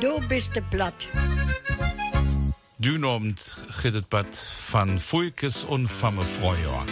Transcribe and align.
Du 0.00 0.18
bist 0.28 0.54
de 0.54 0.62
plat. 0.62 1.08
Dünobend 2.76 3.56
giddet 3.82 4.08
bad 4.08 4.34
van 4.70 4.98
Fulkes 4.98 5.64
und 5.64 5.88
Famme 5.88 6.24
Freuer. 6.24 6.86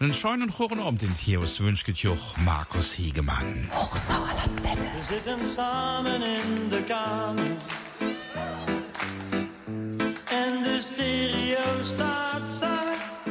Einen 0.00 0.14
schönen 0.14 0.50
guten 0.50 0.80
Abend 0.80 1.02
in 1.02 1.14
Theos 1.14 1.60
wünscht 1.60 1.86
Markus 2.44 2.92
Hiegemann. 2.92 3.68
Hochsauerlandwelle. 3.72 4.80
Wir 4.94 5.02
sitzen 5.02 5.44
zusammen 5.44 6.22
in 6.22 6.70
der 6.70 6.82
Kamer. 6.82 7.56
En 10.30 10.62
de 10.62 10.80
stereo 10.80 11.84
staat 11.84 12.48
zacht. 12.48 13.26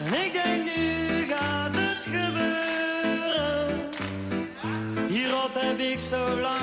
En 0.00 0.12
ik 0.24 0.32
denk 0.32 0.64
nu 0.64 1.26
gaat 1.28 1.74
het 1.74 2.02
gebeuren. 2.02 3.90
Hierop 5.08 5.54
heb 5.54 5.78
ik 5.78 6.00
zo 6.00 6.40
lang. 6.40 6.61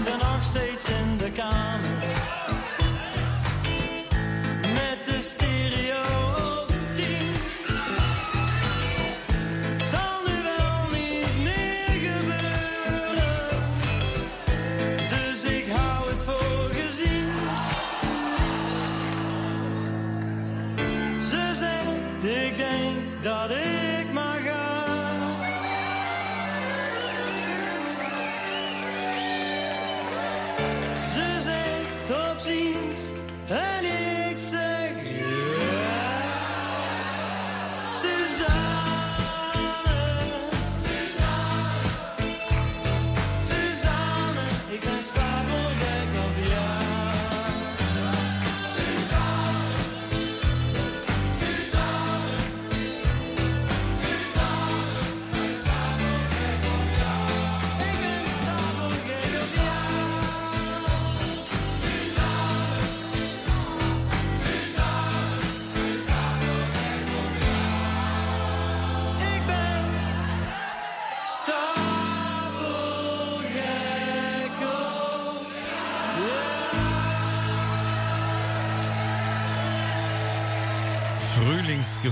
And 0.00 0.08
een 0.08 0.12
er 0.12 0.18
nog 0.18 0.44
steeds 0.44 0.88
in 0.88 1.16
de 1.16 1.30
kamer. 1.30 1.89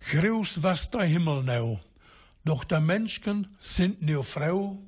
Gruus 0.00 0.62
was 0.62 0.90
der 0.90 1.04
Himmel 1.04 1.42
nou. 1.42 1.80
Doch 2.44 2.64
der 2.64 2.80
Menschen 2.80 3.56
sind 3.60 4.02
nu 4.02 4.22
Frau, 4.22 4.78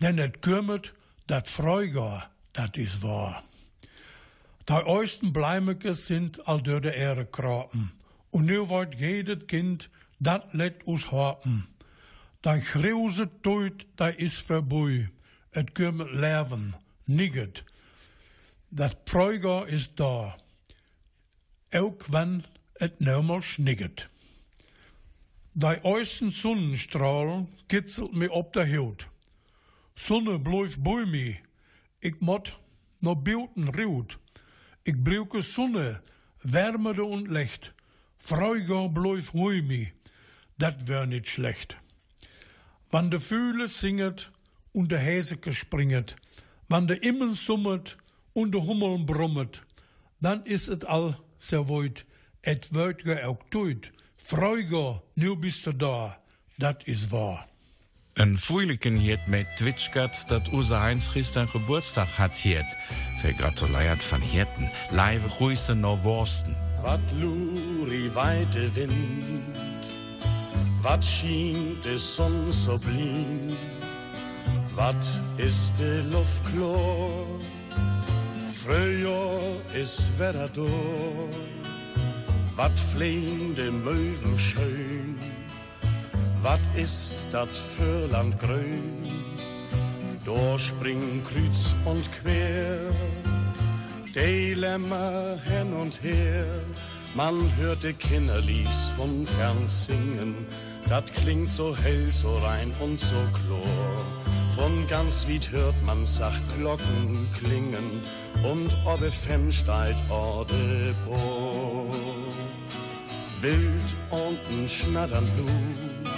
denn 0.00 0.18
het 0.18 0.42
kümmert 0.42 0.94
dat 1.26 1.48
Freugar, 1.48 2.30
dat 2.52 2.76
is 2.76 3.02
wahr. 3.02 3.42
Die 4.64 4.86
oisten 4.86 5.32
Bleimekes 5.32 6.06
sind 6.06 6.46
all 6.46 6.62
door 6.62 6.80
de 6.80 6.94
Erde 6.94 7.26
krapen. 7.26 7.92
Und 8.30 8.46
nu 8.46 8.60
wordt 8.60 8.98
jedes 8.98 9.46
Kind 9.46 9.88
dat 10.18 10.52
let 10.52 10.86
us 10.86 11.10
hapen. 11.10 11.68
Die 12.40 12.60
gruuse 12.60 13.28
Tod, 13.40 13.84
dat 13.94 14.16
is 14.16 14.38
vorbei. 14.38 15.10
Het 15.50 15.72
kümmert 15.72 16.12
leven, 16.12 16.74
nigget. 17.04 17.64
Dat 18.68 18.96
Freugar 19.04 19.68
is 19.68 19.94
da. 19.94 20.36
Ook 21.70 22.06
wenn 22.06 22.44
nou 22.98 23.22
mal 23.22 23.42
schnigget. 23.42 24.08
Die 25.54 25.84
äußeren 25.84 26.30
Sonnenstrahlen 26.30 27.48
kitzelt 27.68 28.12
mir 28.12 28.30
op 28.30 28.52
der 28.52 28.70
Haut. 28.78 29.08
Sonne 29.96 30.38
bleibt 30.38 30.82
bei 30.82 31.04
mir. 31.04 31.36
Ich 32.00 32.20
mott 32.20 32.58
noch 33.00 33.16
Bilden 33.16 33.68
riut. 33.68 34.18
Ich 34.84 34.96
brauche 34.96 35.42
Sonne, 35.42 36.02
Wärme 36.42 37.02
und 37.02 37.28
Licht. 37.28 37.74
Freuger 38.18 38.88
bleibt 38.88 39.32
bei 39.32 39.60
mir. 39.60 39.88
Dat 40.56 40.86
wär 40.86 41.06
nicht 41.06 41.28
schlecht. 41.28 41.76
Wann 42.90 43.10
de 43.10 43.18
Fühle 43.18 43.66
singet 43.66 44.30
und 44.72 44.92
de 44.92 44.98
Häseke 44.98 45.52
springet, 45.52 46.16
wann 46.68 46.86
de 46.86 46.96
Immen 46.96 47.34
summet 47.34 47.96
und 48.34 48.52
de 48.52 48.60
Hummeln 48.60 49.06
brummet, 49.06 49.62
dann 50.20 50.44
is 50.44 50.66
het 50.66 50.84
all 50.84 51.18
so 51.38 51.68
weit, 51.68 52.04
et 52.42 52.72
wird 52.74 53.02
ge 53.04 53.22
auch 53.24 53.42
tuit. 53.50 53.92
Freuger, 54.22 55.02
nu 55.14 55.36
bist 55.36 55.66
du 55.66 55.72
da. 55.72 56.16
Dat 56.58 56.86
is 56.86 57.10
wahr. 57.10 57.46
Ein 58.18 58.36
Fuiliken 58.36 58.96
hiet 58.96 59.26
mit 59.28 59.46
Twitschgat, 59.56 60.30
dat 60.30 60.52
Use 60.52 60.78
Heinz 60.78 61.10
Christian 61.10 61.48
Geburtstag 61.48 62.18
hat 62.18 62.34
hiet. 62.34 62.66
Vergratuliert 63.20 64.02
von 64.02 64.20
Hirten. 64.20 64.70
Live 64.90 65.26
Grüße 65.38 65.74
no 65.74 65.98
Worsten. 66.04 66.54
Wat 66.82 67.00
luri 67.20 68.10
weite 68.14 68.74
Wind, 68.74 69.56
wat 70.82 71.04
schien 71.04 71.76
de 71.82 71.98
Sonn 71.98 72.52
so 72.52 72.78
blind, 72.78 73.54
wat 74.74 75.06
ist 75.36 75.72
de 75.78 76.02
Luft 76.10 76.42
klar, 76.52 77.10
früher 78.50 79.60
ist 79.74 80.10
Wetter 80.18 80.48
durch. 80.48 81.59
Wat 82.62 82.78
flehen 82.78 83.54
de 83.54 83.70
Möwen 83.70 84.38
schön, 84.38 85.14
wat 86.42 86.60
ist 86.74 87.28
dat 87.32 87.48
für 87.48 88.06
Land 88.08 88.38
grün? 88.38 89.00
Dort 90.26 90.60
springen 90.60 91.22
kreuz 91.24 91.74
und 91.86 92.04
quer, 92.12 92.92
de 94.14 94.52
Lämmer 94.52 95.38
hin 95.42 95.72
und 95.72 96.02
her. 96.02 96.44
Man 97.14 97.36
hört 97.56 97.82
de 97.82 97.94
Kinderlies 97.94 98.92
von 98.94 99.26
fern 99.26 99.66
singen, 99.66 100.34
dat 100.86 101.10
klingt 101.14 101.48
so 101.48 101.74
hell, 101.74 102.10
so 102.10 102.34
rein 102.44 102.70
und 102.80 103.00
so 103.00 103.22
chlor. 103.32 104.04
Von 104.54 104.86
ganz 104.86 105.26
weit 105.26 105.50
hört 105.50 105.82
man 105.86 106.04
Sachglocken 106.04 107.26
klingen 107.38 108.02
und 108.42 108.70
ob 108.84 109.02
es 109.02 109.14
fem 109.14 109.50
steigt 109.50 109.98
orde 110.10 110.94
bo. 111.06 111.86
Wild 113.40 113.96
unten 114.10 114.68
schnattern 114.68 115.26
Blut, 115.36 116.14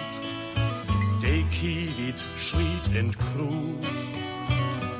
de 1.22 1.44
Kiewit 1.50 2.20
schriet 2.38 2.96
in 2.96 3.12
Krut, 3.12 3.86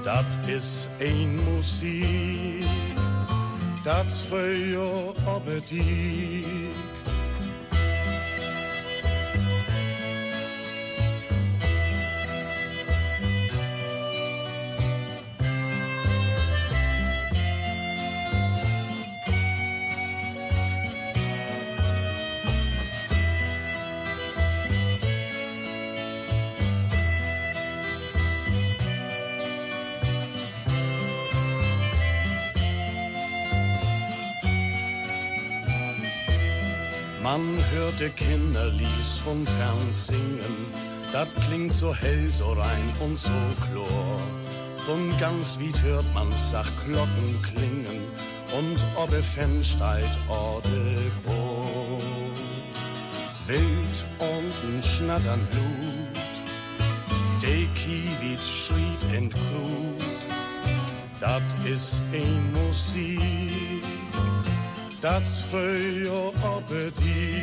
dat 0.04 0.24
is 0.46 0.88
ein 1.00 1.36
Musik, 1.44 2.64
dat's 3.84 4.20
für 4.20 5.14
Appetit. 5.26 6.61
Man 37.32 37.56
hörte 37.74 38.10
Kinderlies 38.10 39.16
von 39.24 39.46
fern 39.46 39.90
singen, 39.90 40.66
das 41.14 41.26
klingt 41.46 41.72
so 41.72 41.94
hell, 41.94 42.30
so 42.30 42.52
rein 42.52 42.92
und 43.00 43.18
so 43.18 43.30
chlor. 43.64 44.20
Von 44.76 45.18
ganz 45.18 45.58
weit 45.58 45.82
hört 45.82 46.04
man 46.12 46.30
Sachglocken 46.36 47.40
klingen. 47.40 48.04
Und 48.58 48.78
ob 48.96 49.10
er 49.14 49.22
Fensteigt 49.22 50.14
orde 50.28 50.98
bo. 51.24 52.02
Wild 53.46 54.04
unten 54.18 54.82
schnattern 54.82 55.48
Blut, 55.50 56.22
de 57.40 57.66
Kiewit 57.74 58.42
schriet 58.42 59.16
in 59.16 59.30
Krut, 59.30 60.02
dat 61.18 61.42
is 61.64 62.02
ein 62.12 62.52
Musik 62.52 63.91
that's 65.02 65.40
for 65.40 65.58
your 65.58 66.32
Appetit. 66.44 67.42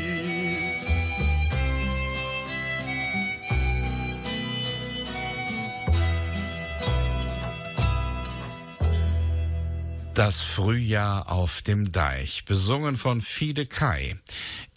Das 10.19 10.41
Frühjahr 10.41 11.31
auf 11.31 11.61
dem 11.61 11.89
Deich, 11.89 12.43
besungen 12.43 12.97
von 12.97 13.21
Fide 13.21 13.65
Kai. 13.65 14.17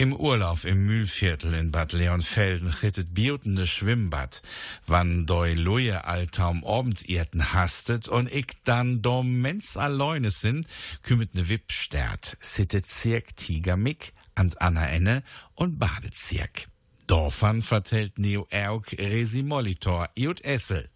Im 0.02 0.16
Urlaub 0.16 0.64
im 0.64 0.85
Mühlviertel 0.85 1.54
in 1.54 1.71
Bad 1.71 1.92
Leonfelden 1.92 2.71
rittet 2.82 3.14
biotende 3.14 3.68
Schwimmbad, 3.68 4.42
wann 4.85 5.26
doi 5.26 5.54
Luje 5.54 6.04
Altaum 6.04 6.64
Abendsirten 6.64 7.52
hastet 7.52 8.09
und 8.09 8.28
ich 8.28 8.49
dann 8.64 9.00
do 9.00 9.23
mens 9.23 9.76
alleine 9.76 10.32
sind, 10.32 10.66
kümmert 11.04 11.37
ne 11.37 11.49
Wippstert, 11.49 12.37
sitte 12.40 12.82
Zirk 12.82 13.37
Tiger 13.37 13.76
Mick, 13.76 14.12
an 14.35 14.50
Anna 14.59 14.88
Enne 14.88 15.23
und 15.54 15.78
Badezirk. 15.78 16.66
Dorfan 17.06 17.62
vertellt 17.62 18.18
Neo 18.18 18.49
Erg 18.50 18.97
Resimolitor, 18.99 20.11
Iut 20.18 20.40
Essel. 20.40 20.90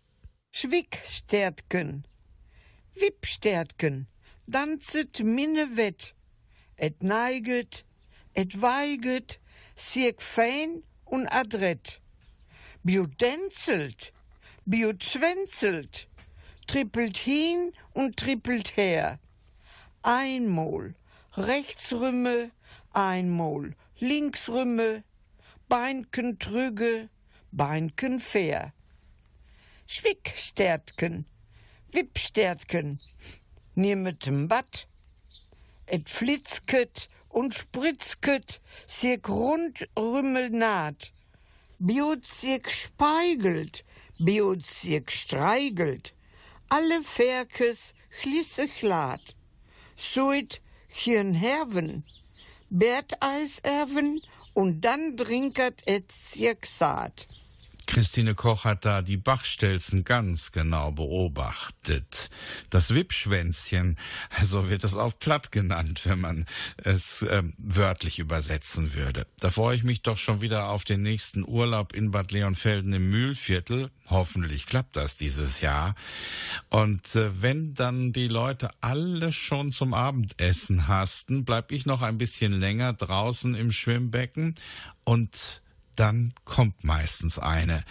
Schwickstärtgen, 0.50 2.08
Wippstärtgen, 2.96 4.08
danzet 4.48 5.22
minne 5.22 5.76
wett, 5.76 6.16
et 6.74 7.04
neiget, 7.04 7.84
et 8.36 8.60
weiget, 8.60 9.40
sieg 9.76 10.20
fein 10.20 10.82
und 11.04 11.26
adrett. 11.28 12.00
Biudenzelt, 12.84 14.12
biuzwenzelt, 14.66 16.06
trippelt 16.66 17.16
hin 17.16 17.72
und 17.94 18.16
trippelt 18.16 18.76
her. 18.76 19.18
Einmal 20.02 20.94
rechtsrümme, 21.36 22.50
einmal 22.92 23.74
linksrümme, 23.98 25.02
Beinken 25.68 26.38
trüge, 26.38 27.08
Beinken 27.50 28.20
fair. 28.20 28.72
Schwickstärtken, 29.86 31.26
Wippstärtken, 31.90 33.00
niemetem 33.74 34.48
Bad, 34.48 34.86
et 35.86 36.08
flitzket 36.08 37.08
und 37.36 37.52
spritzket, 37.52 38.62
sieg 38.86 39.28
rundrümmel 39.28 40.48
naht, 40.48 41.12
biot 41.78 42.24
sieg 42.24 42.70
speigelt, 42.72 43.84
biot 44.18 44.64
sieg 44.64 45.12
streigelt, 45.12 46.14
alle 46.70 47.02
Ferkes 47.04 47.92
chlisse 48.20 48.66
chlad, 48.78 49.36
soit 49.96 50.62
chien 50.88 51.34
herven, 51.34 52.04
Berteis 52.70 53.58
erven 53.62 54.22
und 54.54 54.80
dann 54.80 55.16
drinkert 55.16 55.82
et 55.86 56.10
sieg 56.10 56.64
saat. 56.64 57.26
Christine 57.86 58.34
Koch 58.34 58.64
hat 58.64 58.84
da 58.84 59.02
die 59.02 59.16
Bachstelzen 59.16 60.04
ganz 60.04 60.52
genau 60.52 60.92
beobachtet. 60.92 62.30
Das 62.70 62.94
Wippschwänzchen, 62.94 63.96
so 64.42 64.68
wird 64.68 64.84
es 64.84 64.96
auch 64.96 65.18
platt 65.18 65.52
genannt, 65.52 66.02
wenn 66.04 66.20
man 66.20 66.46
es 66.76 67.22
äh, 67.22 67.42
wörtlich 67.58 68.18
übersetzen 68.18 68.94
würde. 68.94 69.26
Da 69.38 69.50
freue 69.50 69.76
ich 69.76 69.84
mich 69.84 70.02
doch 70.02 70.18
schon 70.18 70.40
wieder 70.40 70.68
auf 70.70 70.84
den 70.84 71.02
nächsten 71.02 71.44
Urlaub 71.46 71.94
in 71.94 72.10
Bad 72.10 72.32
Leonfelden 72.32 72.92
im 72.92 73.10
Mühlviertel. 73.10 73.90
Hoffentlich 74.08 74.66
klappt 74.66 74.96
das 74.96 75.16
dieses 75.16 75.60
Jahr. 75.60 75.94
Und 76.68 77.14
äh, 77.14 77.42
wenn 77.42 77.74
dann 77.74 78.12
die 78.12 78.28
Leute 78.28 78.68
alle 78.80 79.32
schon 79.32 79.72
zum 79.72 79.94
Abendessen 79.94 80.88
hasten, 80.88 81.44
bleib 81.44 81.72
ich 81.72 81.86
noch 81.86 82.02
ein 82.02 82.18
bisschen 82.18 82.52
länger 82.52 82.92
draußen 82.92 83.54
im 83.54 83.72
Schwimmbecken 83.72 84.54
und 85.04 85.62
dann 85.96 86.34
kommt 86.44 86.84
meistens 86.84 87.38
eine, 87.38 87.84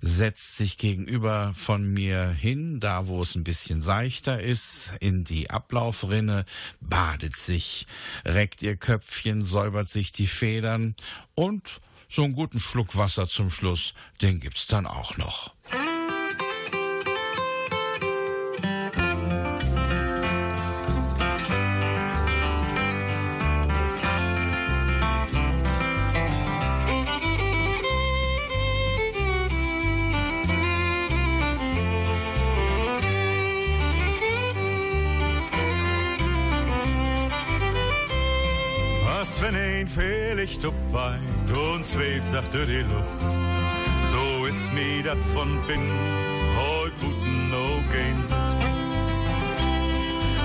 setzt 0.00 0.56
sich 0.56 0.78
gegenüber 0.78 1.52
von 1.56 1.84
mir 1.84 2.28
hin, 2.28 2.80
da 2.80 3.06
wo 3.06 3.22
es 3.22 3.34
ein 3.34 3.44
bisschen 3.44 3.80
seichter 3.80 4.42
ist, 4.42 4.92
in 5.00 5.24
die 5.24 5.50
Ablaufrinne, 5.50 6.44
badet 6.80 7.36
sich, 7.36 7.86
reckt 8.24 8.62
ihr 8.62 8.76
Köpfchen, 8.76 9.44
säubert 9.44 9.88
sich 9.88 10.12
die 10.12 10.26
Federn 10.26 10.94
und 11.34 11.80
so 12.08 12.24
einen 12.24 12.34
guten 12.34 12.58
Schluck 12.58 12.96
Wasser 12.96 13.28
zum 13.28 13.50
Schluss, 13.50 13.94
den 14.20 14.40
gibt's 14.40 14.66
dann 14.66 14.86
auch 14.86 15.16
noch. 15.16 15.54
Wenn 39.80 39.86
ein 39.86 39.86
Fehllicht 39.86 40.64
opweint 40.64 41.50
und 41.50 41.86
zweeft 41.86 42.28
sacht 42.30 42.52
durch 42.52 42.66
die 42.66 42.80
Luft. 42.80 43.20
So 44.10 44.46
ist 44.46 44.72
mir 44.72 45.02
dat 45.02 45.18
von 45.32 45.58
bin, 45.66 45.80
heut 46.56 46.92
guten 47.00 47.50
no 47.50 47.80
gehen 47.92 48.24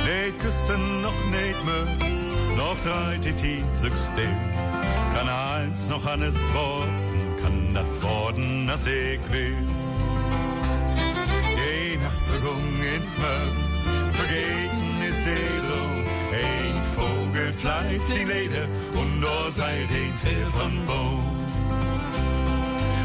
Nicht 0.06 0.40
küsten 0.40 1.02
noch 1.02 1.26
nicht 1.32 1.60
muss, 1.66 2.58
noch 2.58 2.78
drei 2.84 3.18
Titi 3.18 3.64
still. 3.76 4.30
Kann 5.14 5.30
eins 5.30 5.90
noch 5.90 6.06
eines 6.06 6.38
worden, 6.54 7.36
kann 7.42 7.74
dat 7.74 8.04
worden, 8.04 8.70
as 8.70 8.86
ich 8.86 9.20
will. 9.32 9.58
Die 11.58 11.98
Nacht 11.98 12.26
vergungen 12.26 12.82
in 12.82 13.04
Mögen, 13.22 14.14
vergeten 14.14 15.10
ist 15.10 15.26
die 15.26 15.65
vogel 17.56 17.84
fliegt 17.90 18.08
sin 18.08 18.28
lede 18.28 18.68
und 18.94 19.22
da 19.22 19.52
seilt 19.52 19.90
ein 19.90 20.14
Fell 20.22 20.46
von 20.48 20.86
Bo. 20.86 21.20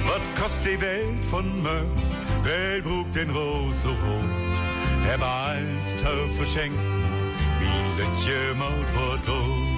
Was 0.04 0.42
kostet 0.42 0.74
die 0.74 0.80
Welt 0.80 1.24
von 1.30 1.62
Mörs? 1.62 2.12
Welt 2.42 2.84
brugt 2.84 3.14
den 3.14 3.30
Ros 3.30 3.82
so 3.82 3.90
rot. 3.90 4.30
Er 5.08 5.20
war 5.20 5.48
als 5.48 5.96
Tau 6.02 6.28
verschenken, 6.36 6.78
wie 7.58 8.02
das 8.02 8.26
Jömaut 8.26 8.88
wird 8.94 9.26
groß. 9.26 9.70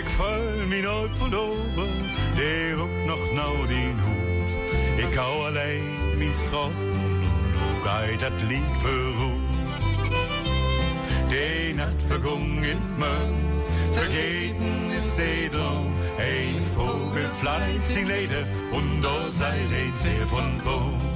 Ich 0.00 0.08
fall 0.10 0.66
min 0.68 0.86
old 0.86 1.18
Pullover, 1.18 1.88
der 2.36 2.78
ruckt 2.78 3.06
noch 3.06 3.32
nau 3.32 3.66
den 3.66 3.96
Hut. 4.04 5.10
Ich 5.10 5.18
hau 5.18 5.44
allein 5.44 6.18
min 6.18 6.34
Stroppen, 6.34 7.22
du 7.54 7.84
geit 7.84 8.20
dat 8.20 8.42
Lied 8.48 8.62
verruht. 8.82 9.37
Die 11.30 11.74
Nacht 11.74 12.00
vergungen 12.08 12.78
Mögen, 12.98 13.62
vergeten 13.92 14.90
ist 14.96 15.18
Edom. 15.18 15.92
Ein 16.18 16.62
Vogel 16.74 17.28
fliegt 17.40 17.86
sin 17.86 18.08
Lede 18.08 18.46
und 18.72 19.02
da 19.02 19.30
sei 19.30 19.50
ein 19.50 19.92
Pferd 20.00 20.28
von 20.28 20.58
Bo. 20.64 21.07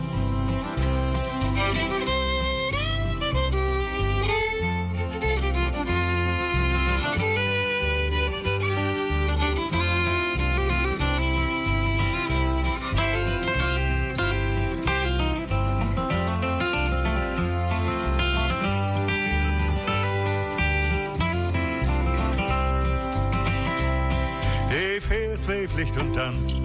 Zweeflicht 25.82 25.98
und 25.98 26.14
Tanz, 26.14 26.60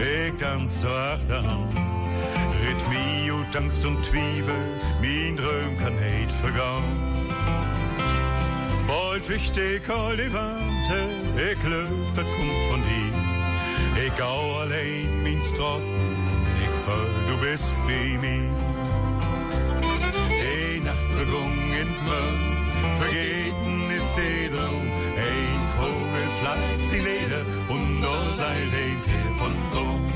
ich 0.00 0.36
tanz 0.38 0.80
zur 0.80 0.90
Achterbahn. 0.90 1.68
Rhythmie 2.60 3.30
und 3.30 3.56
Angst 3.56 3.84
und 3.84 4.02
Twiebel, 4.02 4.54
mein 5.00 5.36
Dröm 5.36 5.78
kann 5.78 5.94
nicht 5.94 6.32
vergehen. 6.32 6.84
Bald 8.88 9.28
wichtig 9.28 9.82
all 9.88 10.16
die 10.16 10.32
Wante, 10.32 10.98
ich 11.36 11.62
löf, 11.62 12.12
das 12.14 12.24
kommt 12.24 12.64
von 12.68 12.82
dir. 12.82 14.04
Ich 14.04 14.16
gau 14.16 14.58
allein 14.58 15.22
mein 15.22 15.40
Strotten, 15.44 16.16
ich 16.58 16.84
fall, 16.84 17.06
du 17.28 17.36
bist 17.46 17.76
bei 17.86 18.18
mir. 18.20 18.50
Die 20.28 20.80
Nacht 20.80 21.12
vergungen 21.14 21.88
mir, 22.04 22.45
seilt 29.06 29.14
ein 29.14 29.26
Pferd 29.26 29.38
von 29.38 29.54
Rom. 29.72 30.12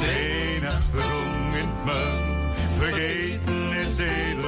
Die 0.00 0.60
Nacht 0.60 0.90
vergungen 0.92 1.70
mir, 1.84 2.54
vergeten 2.78 3.72
ist 3.72 4.00
edel, 4.00 4.44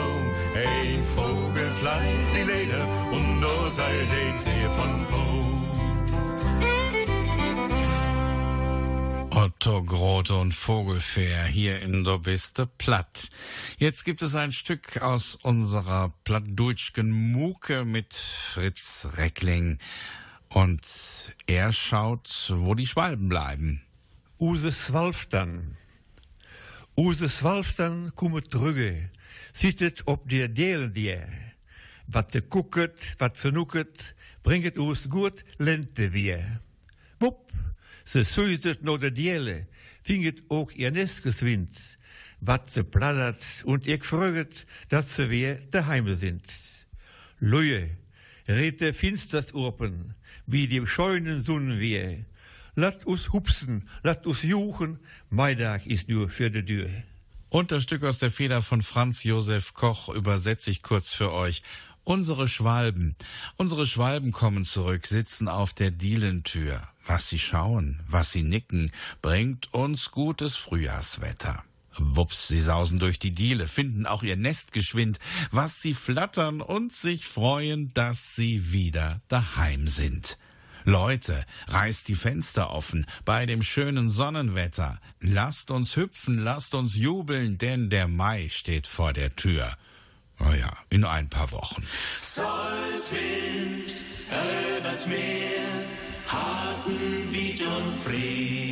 ein 0.54 1.04
Vogel 1.14 1.70
fliegt 1.80 2.28
sie 2.28 2.42
Leder 2.42 2.86
und 3.12 3.40
da 3.40 3.70
seilt 3.70 4.10
ein 4.10 4.40
Pferd 4.40 4.72
von. 4.72 5.02
Otto 9.34 9.82
Grote 9.82 10.34
und 10.34 10.54
Vogelfähr 10.54 11.44
hier 11.44 11.80
in 11.82 12.04
der 12.04 12.18
Biste 12.18 12.66
Platt. 12.66 13.30
Jetzt 13.78 14.04
gibt 14.04 14.22
es 14.22 14.34
ein 14.34 14.52
Stück 14.52 15.00
aus 15.02 15.36
unserer 15.36 16.12
plattdeutschen 16.24 17.10
Muke 17.10 17.84
mit 17.84 18.14
Fritz 18.14 19.08
Reckling. 19.16 19.78
Und 20.54 21.34
er 21.46 21.72
schaut, 21.72 22.52
wo 22.54 22.74
die 22.74 22.86
Schwalben 22.86 23.28
bleiben. 23.28 23.82
Use 24.38 24.70
Swalftan. 24.70 25.76
Use 26.96 27.28
Swalftan 27.28 28.12
kumme 28.14 28.42
trüge. 28.42 29.10
Sittet 29.52 30.06
ob 30.06 30.28
dir 30.28 30.48
Delen 30.48 30.92
dir. 30.92 31.26
Wat 32.06 32.32
ze 32.32 32.40
kucket, 32.42 33.14
wat 33.18 33.38
ze 33.38 33.50
nucket, 33.50 34.14
bringet 34.42 34.76
us 34.78 35.08
gut 35.08 35.44
lente 35.58 36.12
wir. 36.12 36.60
Wupp, 37.18 37.52
ze 38.04 38.24
suiset 38.24 38.82
no 38.82 38.98
de 38.98 39.12
Diele, 39.12 39.66
finget 40.02 40.42
ook 40.48 40.74
ihr 40.74 40.90
Nestgeswind, 40.90 41.98
wat 42.40 42.70
ze 42.70 42.84
plattert 42.84 43.62
und 43.64 43.86
ihr 43.86 44.00
fröget, 44.02 44.66
dat 44.88 45.08
ze 45.08 45.28
wir 45.30 45.60
daheim 45.70 46.14
sind. 46.14 46.44
Luje, 47.38 47.96
rete 48.52 48.92
finsters 48.92 49.52
Urpen, 49.52 50.14
wie 50.46 50.66
die 50.68 50.86
scheunen 50.86 51.40
Sonnen 51.42 51.80
wir. 51.80 52.24
Lat 52.74 53.06
us 53.06 53.32
hupsen, 53.32 53.88
lat 54.02 54.26
us 54.26 54.42
juchen, 54.42 54.98
Maidag 55.30 55.86
ist 55.86 56.08
nur 56.08 56.28
für 56.28 56.50
die 56.50 56.64
Tür. 56.64 56.88
Und 57.48 57.70
das 57.70 57.82
Stück 57.82 58.02
aus 58.04 58.18
der 58.18 58.30
Feder 58.30 58.62
von 58.62 58.82
Franz 58.82 59.24
Josef 59.24 59.74
Koch 59.74 60.08
übersetze 60.08 60.70
ich 60.70 60.82
kurz 60.82 61.12
für 61.12 61.32
euch. 61.32 61.62
Unsere 62.04 62.48
Schwalben, 62.48 63.14
unsere 63.56 63.86
Schwalben 63.86 64.32
kommen 64.32 64.64
zurück, 64.64 65.06
sitzen 65.06 65.48
auf 65.48 65.72
der 65.74 65.90
Dielentür. 65.90 66.80
Was 67.04 67.28
sie 67.28 67.38
schauen, 67.38 68.00
was 68.08 68.32
sie 68.32 68.42
nicken, 68.42 68.90
bringt 69.20 69.72
uns 69.74 70.10
gutes 70.10 70.56
Frühjahrswetter. 70.56 71.62
Wups, 71.98 72.48
sie 72.48 72.60
sausen 72.60 72.98
durch 72.98 73.18
die 73.18 73.32
Diele, 73.32 73.68
finden 73.68 74.06
auch 74.06 74.22
ihr 74.22 74.36
Nest 74.36 74.72
geschwind, 74.72 75.18
was 75.50 75.80
sie 75.80 75.94
flattern 75.94 76.60
und 76.60 76.92
sich 76.92 77.26
freuen, 77.26 77.92
dass 77.94 78.34
sie 78.34 78.72
wieder 78.72 79.20
daheim 79.28 79.88
sind. 79.88 80.38
Leute, 80.84 81.44
reißt 81.68 82.08
die 82.08 82.16
Fenster 82.16 82.70
offen 82.70 83.06
bei 83.24 83.46
dem 83.46 83.62
schönen 83.62 84.10
Sonnenwetter. 84.10 85.00
Lasst 85.20 85.70
uns 85.70 85.96
hüpfen, 85.96 86.38
lasst 86.38 86.74
uns 86.74 86.96
jubeln, 86.96 87.58
denn 87.58 87.88
der 87.88 88.08
Mai 88.08 88.48
steht 88.50 88.86
vor 88.86 89.12
der 89.12 89.36
Tür. 89.36 89.76
Na 90.38 90.56
ja, 90.56 90.72
in 90.90 91.04
ein 91.04 91.28
paar 91.28 91.52
Wochen. 91.52 91.86
Soldwind, 92.18 93.94
übert 94.28 95.06
Meer, 95.06 95.86
harten 96.26 97.32
Wied 97.32 97.62
und 97.62 97.94
Free. 97.94 98.71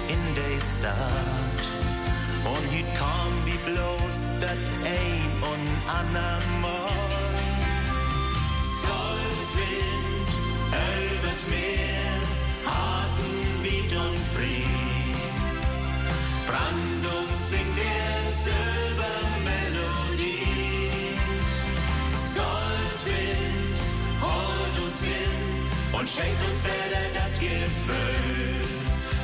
in 0.09 0.35
der 0.35 0.61
Stadt. 0.61 1.63
Und 2.45 2.65
hüt 2.73 2.95
kam 2.95 3.33
wie 3.45 3.59
bloß 3.71 4.41
dat 4.41 4.63
ein 4.85 5.31
und 5.53 5.69
andermal. 5.89 6.91
Soldwind, 8.83 10.29
übert 10.71 11.43
Meer, 11.49 12.21
harten 12.67 13.63
Wied 13.63 13.93
und 13.93 14.19
Fried. 14.35 14.75
Schenkt 26.15 26.43
uns 26.49 26.63
wieder 26.63 27.05
das 27.13 27.39
Gefühl, 27.41 28.61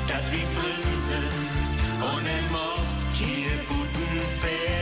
dat 0.08 0.24
wie 0.32 0.46
frün 0.54 0.98
sind 0.98 1.64
und 2.02 2.26
im 2.26 2.54
oft 2.54 3.14
hier 3.14 3.58
guten 3.68 4.20
Fehl. 4.40 4.79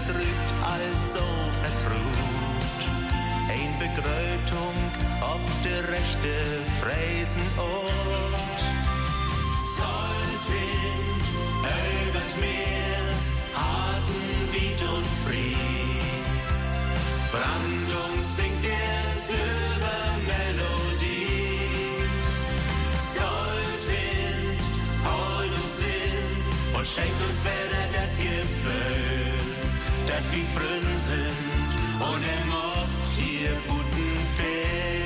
Drückt 0.00 0.62
also 0.62 1.24
vertraut. 1.62 2.82
Ein 3.48 3.78
Begrötung 3.78 4.74
ob 5.20 5.40
der 5.62 5.86
rechte 5.88 6.34
Fräsenort. 6.80 8.60
Soldwind, 9.76 11.24
übert 12.08 12.34
Meer, 12.40 13.04
harten 13.54 14.52
Wied 14.52 14.82
und 14.82 15.06
Fried. 15.24 16.34
Brandung 17.32 18.14
singt 18.36 18.62
der 18.64 18.96
Silbermelodie. 19.26 22.08
Soldwind, 23.14 24.62
holt 25.04 25.52
uns 25.62 25.76
hin 25.78 26.28
und 26.76 26.86
schenkt 26.86 27.20
uns 27.28 27.40
Gefühl, 27.44 27.73
dat 30.14 30.30
wie 30.32 30.46
frün 30.54 30.98
sind 30.98 31.70
und 32.10 32.22
im 32.36 32.52
oft 32.52 33.18
hier 33.18 33.50
guten 33.66 34.16
Fehl. 34.36 35.03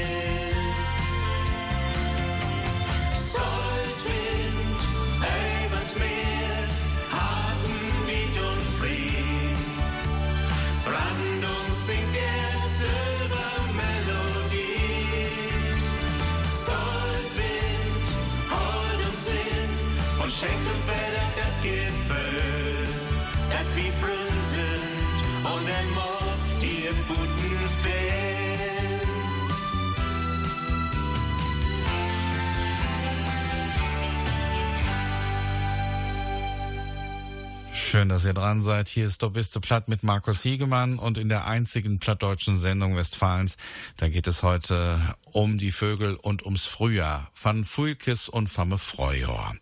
Dass 38.19 38.25
ihr 38.25 38.35
dran 38.35 38.65
seid. 38.65 38.89
Hier 38.89 39.05
ist 39.05 39.23
Dobiste 39.23 39.61
Platt 39.61 39.87
mit 39.87 40.03
Markus 40.03 40.43
Hiegemann 40.43 40.99
und 40.99 41.19
in 41.19 41.29
der 41.29 41.47
einzigen 41.47 42.01
plattdeutschen 42.01 42.59
Sendung 42.59 42.97
Westfalens, 42.97 43.57
da 43.97 44.09
geht 44.09 44.27
es 44.27 44.43
heute 44.43 44.99
um 45.31 45.57
die 45.57 45.71
Vögel 45.71 46.17
und 46.17 46.45
ums 46.45 46.65
Frühjahr. 46.65 47.31
Van 47.41 47.65
Fulkes 47.65 48.29
und 48.29 48.49
Famme 48.49 48.77
Freujahr. 48.77 49.55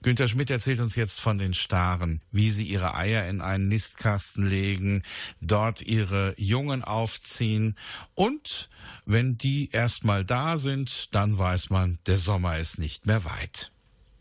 Günter 0.00 0.26
Schmidt 0.26 0.48
erzählt 0.48 0.80
uns 0.80 0.96
jetzt 0.96 1.20
von 1.20 1.36
den 1.36 1.52
Staren, 1.52 2.20
wie 2.30 2.48
sie 2.48 2.64
ihre 2.64 2.96
Eier 2.96 3.28
in 3.28 3.42
einen 3.42 3.68
Nistkasten 3.68 4.48
legen, 4.48 5.02
dort 5.42 5.82
ihre 5.82 6.32
Jungen 6.38 6.82
aufziehen 6.82 7.76
und 8.14 8.70
wenn 9.04 9.36
die 9.36 9.68
erstmal 9.70 10.24
da 10.24 10.56
sind, 10.56 11.14
dann 11.14 11.36
weiß 11.36 11.68
man, 11.68 11.98
der 12.06 12.16
Sommer 12.16 12.58
ist 12.58 12.78
nicht 12.78 13.04
mehr 13.04 13.26
weit. 13.26 13.70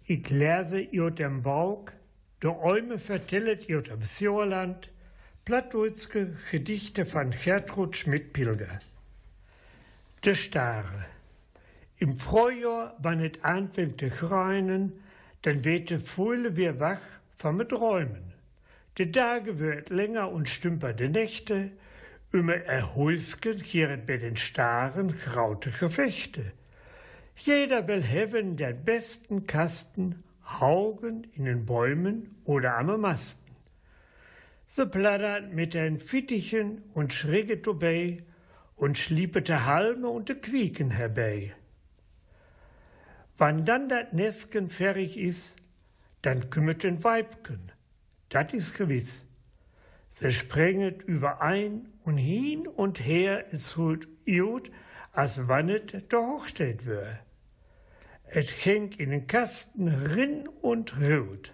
Ich 0.07 0.29
lese 0.29 0.81
jut 0.91 1.19
dem 1.19 1.41
Bauch, 1.41 1.86
der 2.41 2.60
Eume 2.63 2.97
vertellet 2.97 3.67
jut 3.67 3.91
am 3.91 4.01
Sjorland, 4.01 4.89
plattdeutsche 5.45 6.36
Gedichte 6.49 7.06
von 7.06 7.30
Gertrud 7.30 7.95
Schmidt-Pilger. 7.95 8.80
De 10.25 10.34
Stare. 10.34 11.06
Im 11.97 12.15
Frühjahr, 12.15 12.95
wann 12.99 13.23
et 13.23 13.45
anfängt 13.45 13.99
zu 13.99 14.10
greinen, 14.10 15.04
dann 15.43 15.63
wird 15.65 15.91
de 15.91 15.99
Fuhle 15.99 16.56
wir 16.56 16.80
wach 16.80 17.01
vom 17.38 17.67
Träumen. 17.67 18.34
De 18.97 19.12
Tage 19.12 19.60
wird 19.60 19.89
länger 19.89 20.32
und 20.32 20.49
stümper 20.49 20.93
de 20.93 21.10
Nächte, 21.10 21.71
immer 22.32 22.56
erhuisken 22.56 23.58
kieret 23.62 24.08
bei 24.08 24.17
den 24.17 24.38
Staren 24.38 25.13
graute 25.17 25.69
Gefechte. 25.69 26.54
Jeder 27.36 27.88
will 27.88 28.01
heaven 28.01 28.58
den 28.58 28.84
besten 28.84 29.45
Kasten, 29.47 30.23
Haugen 30.59 31.27
in 31.33 31.45
den 31.45 31.65
Bäumen 31.65 32.35
oder 32.43 32.77
am 32.77 32.99
Masten. 32.99 33.55
So 34.67 34.87
plattert 34.87 35.53
mit 35.53 35.73
den 35.73 35.99
Fittichen 35.99 36.83
und 36.93 37.13
schräget 37.13 37.65
vorbei 37.65 38.23
und 38.75 38.97
schliepete 38.97 39.65
Halme 39.65 40.07
und 40.07 40.29
de 40.29 40.35
Quieken 40.35 40.91
herbei. 40.91 41.53
Wann 43.37 43.65
dann 43.65 43.89
dat 43.89 44.13
Nesken 44.13 44.69
fertig 44.69 45.17
is, 45.17 45.55
dann 46.21 46.49
kümmert 46.49 46.83
den 46.83 47.03
Weibken, 47.03 47.71
dat 48.29 48.53
is 48.53 48.73
gewiss. 48.73 49.25
Sie 50.09 50.29
sprenget 50.29 51.03
überein 51.03 51.87
und 52.03 52.17
hin 52.17 52.67
und 52.67 52.99
her 52.99 53.45
es 53.51 53.77
hut 53.77 54.07
jut, 54.25 54.71
als 55.11 55.47
wann 55.47 55.69
et 55.69 56.11
der 56.11 56.19
Hochstedt 56.19 56.85
wär. 56.85 57.19
Et 58.34 58.48
ging 58.63 58.91
in 58.98 59.10
den 59.10 59.28
Kasten 59.28 59.89
rin 59.89 60.48
und 60.62 60.98
rut. 61.00 61.54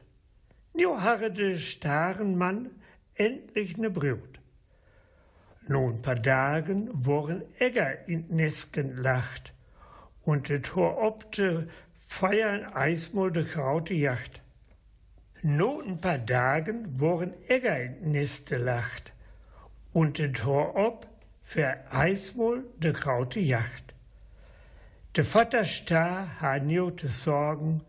Nu 0.74 0.96
harre 1.02 1.32
de 1.32 1.56
starren 1.56 2.38
Mann 2.38 2.70
endlich 3.16 3.78
ne 3.78 3.90
Brut. 3.90 4.40
Nun 5.68 6.02
paar 6.04 6.16
Dagen 6.16 6.90
woren 6.94 7.42
Egger 7.60 8.08
in 8.08 8.28
Nesken 8.30 8.96
lacht 8.96 9.54
und 10.24 10.50
de 10.50 10.60
Tor 10.60 10.98
obte 11.02 11.68
feiern 12.06 12.66
eismol 12.74 13.32
de 13.32 13.44
kraute 13.44 13.96
Jacht. 13.96 14.42
Nun 15.42 15.88
ein 15.88 15.98
paar 15.98 16.20
Dagen 16.20 17.00
woren 17.00 17.34
Egger 17.48 17.82
in 17.82 18.12
Neste 18.12 18.58
lacht 18.58 19.14
und 19.94 20.20
de 20.20 20.32
Tor 20.32 20.76
ob 20.76 21.08
für 21.42 21.76
eismol 21.92 22.66
de 22.78 22.94
kraute 22.94 23.40
Jacht. 23.40 23.87
De 25.18 25.24
Vater 25.24 25.66
Star 25.66 26.28
ha 26.42 26.60
te 26.60 27.08
Sorgen, 27.08 27.82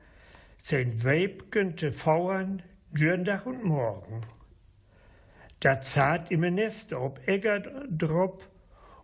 sein 0.56 1.04
Weib 1.04 1.50
könnte 1.50 1.92
fauern, 1.92 2.62
Dürndach 2.90 3.44
und 3.44 3.62
Morgen. 3.64 4.22
Da 5.60 5.82
zart 5.82 6.30
im 6.30 6.40
Nest 6.40 6.94
ob 6.94 7.20
Egger 7.28 7.84
drop 7.90 8.48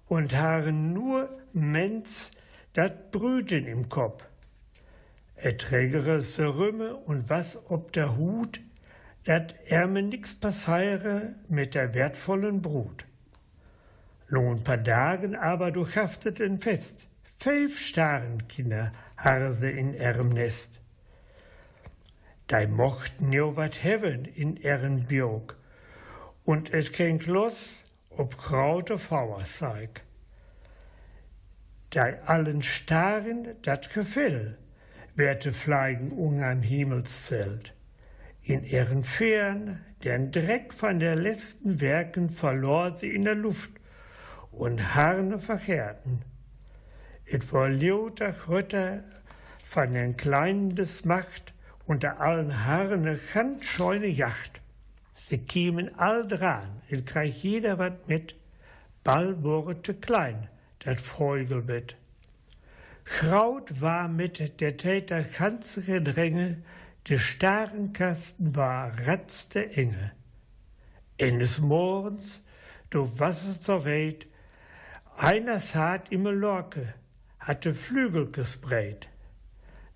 und 0.06 0.34
haren 0.34 0.94
nur 0.94 1.38
Menz 1.52 2.30
dat 2.72 3.10
Brüten 3.10 3.66
im 3.66 3.90
Kopf. 3.90 4.24
Er 5.36 5.58
trägere 5.58 6.22
se 6.22 6.46
Rümme 6.46 6.96
und 6.96 7.28
was 7.28 7.70
ob 7.70 7.92
der 7.92 8.16
Hut, 8.16 8.58
dat 9.24 9.54
mir 9.70 10.00
nix 10.00 10.34
passiere 10.34 11.34
mit 11.50 11.74
der 11.74 11.92
wertvollen 11.92 12.62
Brut. 12.62 13.04
Nun 14.30 14.64
paar 14.64 14.78
Dagen 14.78 15.36
aber 15.36 15.70
durchhafteten 15.72 16.56
fest, 16.56 17.06
fünf 17.44 17.78
starren 17.78 18.48
Kinder 18.48 18.90
harse 19.18 19.68
in 19.68 19.92
ihrem 19.92 20.30
Nest. 20.30 20.80
Da 22.46 22.66
mochten 22.66 23.34
jo 23.34 23.54
wat 23.54 23.84
heaven 23.84 24.24
in 24.24 24.56
ihren 24.56 25.04
Biog, 25.04 25.54
und 26.46 26.72
es 26.72 26.92
ging 26.92 27.20
los 27.26 27.84
ob 28.08 28.38
kraute 28.38 28.98
Fauerzeug. 28.98 30.00
Da 31.90 32.04
allen 32.24 32.62
Starren 32.62 33.48
dat 33.60 33.92
gefill, 33.92 34.56
werte 35.14 35.52
fleigen 35.52 36.12
ungern 36.12 36.62
Himmelszelt. 36.62 37.74
In 38.40 38.64
ihren 38.64 39.04
Fähren, 39.04 39.82
deren 40.02 40.32
Dreck 40.32 40.72
von 40.72 40.98
der 40.98 41.16
letzten 41.16 41.82
Werken 41.82 42.30
verlor 42.30 42.94
sie 42.94 43.14
in 43.14 43.24
der 43.24 43.36
Luft 43.36 43.72
und 44.50 44.94
Harne 44.94 45.38
verkehrten. 45.38 46.24
Et 47.26 47.52
war 47.52 47.68
lauter 47.68 48.34
Rötter 48.48 49.02
von 49.64 49.92
den 49.92 50.16
Kleinen 50.16 50.74
des 50.76 51.04
Macht 51.04 51.54
unter 51.86 52.20
allen 52.20 52.64
Harne 52.64 53.18
handscheune 53.34 54.06
Yacht. 54.06 54.60
Sie 55.14 55.38
kiemen 55.38 55.94
all 55.98 56.26
dran, 56.26 56.82
et 56.88 57.06
kreich 57.06 57.42
jeder 57.42 57.78
wat 57.78 58.08
mit, 58.08 58.34
ball 59.04 59.42
wurde 59.42 59.94
klein, 59.94 60.48
dat 60.80 61.00
Vögelbett. 61.00 61.96
Kraut 63.04 63.80
war 63.80 64.08
mit 64.08 64.60
der 64.60 64.76
Täter 64.76 65.22
kanzige 65.22 66.02
Dränge, 66.02 66.62
de 67.08 67.18
starren 67.18 67.92
Kasten 67.92 68.56
war 68.56 68.92
ratzte 69.06 69.70
enge. 69.76 70.12
Eines 71.20 71.60
Morgens, 71.60 72.42
du 72.90 73.18
Wasser 73.18 73.60
zur 73.60 73.84
Welt, 73.84 74.26
einer 75.16 75.60
saht 75.60 76.10
im 76.10 76.24
Lorke, 76.24 76.94
hatte 77.46 77.74
Flügel 77.74 78.30
gesprayt. 78.30 79.08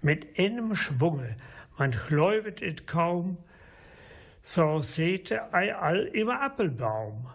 Mit 0.00 0.38
einem 0.38 0.76
Schwunge, 0.76 1.37
man 1.76 1.90
gläubet 1.90 2.62
et 2.62 2.87
kaum, 2.87 3.38
so 4.42 4.80
sehte 4.80 5.52
ei 5.52 5.74
all 5.74 6.06
im 6.06 6.28
Appelbaum. 6.28 7.26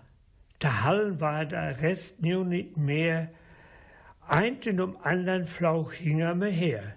Der 0.61 0.83
Hall 0.83 1.19
war 1.19 1.45
der 1.45 1.81
Rest 1.81 2.21
nu 2.21 2.43
nicht 2.43 2.77
mehr, 2.77 3.29
Einten 4.27 4.79
um 4.79 4.97
andern 5.03 5.45
Flauch 5.45 5.91
hing 5.93 6.19
er 6.19 6.35
mir 6.35 6.49
her. 6.49 6.95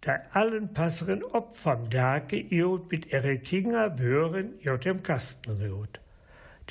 Da 0.00 0.18
allen 0.32 0.74
passeren 0.74 1.22
Opfern 1.22 1.88
Dake 1.88 2.36
iot 2.36 2.90
mit 2.90 3.12
ihre 3.12 3.38
Kinger 3.38 4.00
wören 4.00 4.54
jot 4.60 4.86
im 4.86 5.04
Kasten 5.04 5.52
rührt. 5.52 6.00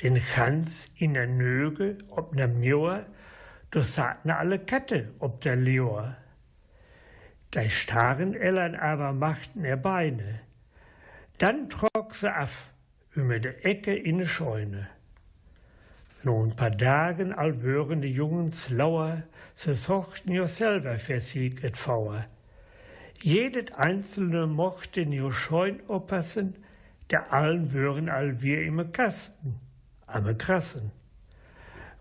Den 0.02 0.16
Hans 0.16 0.88
in 0.98 1.14
der 1.14 1.26
Nöge 1.26 1.96
ob 2.10 2.34
ne 2.34 2.46
Mjör, 2.46 3.06
du 3.72 3.82
sagten 3.82 4.30
alle 4.30 4.58
Katte 4.58 5.08
ob 5.18 5.40
der 5.40 5.56
Lior. 5.56 6.16
Da 7.50 7.68
starren 7.68 8.34
Ellern 8.34 8.74
aber 8.74 9.12
machten 9.12 9.64
er 9.64 9.76
Beine. 9.76 10.40
Dann 11.38 11.68
trok 11.68 12.14
se 12.14 12.32
af, 12.32 12.70
über 13.14 13.40
de 13.40 13.52
Ecke 13.62 13.94
in 13.94 14.18
de 14.18 14.26
Scheune. 14.26 14.88
Nun 16.22 16.54
paar 16.54 16.70
Dagen 16.70 17.32
all 17.32 17.62
wören 17.62 18.00
die 18.00 18.12
Jungens 18.12 18.70
lauer, 18.70 19.24
se 19.56 19.74
sochten 19.74 20.32
jo 20.32 20.46
selber 20.46 20.96
für 20.96 21.20
sieg 21.20 21.64
et 21.64 21.76
Fauer. 21.76 22.26
Jedet 23.22 23.74
einzelne 23.74 24.46
mochte 24.46 25.02
jo 25.02 25.30
scheun 25.30 25.80
oppassen, 25.88 26.54
der 27.10 27.32
allen 27.32 27.72
wören 27.72 28.08
all 28.08 28.40
wir 28.40 28.62
im 28.62 28.92
Kasten, 28.92 29.60
am 30.06 30.38
krassen. 30.38 30.92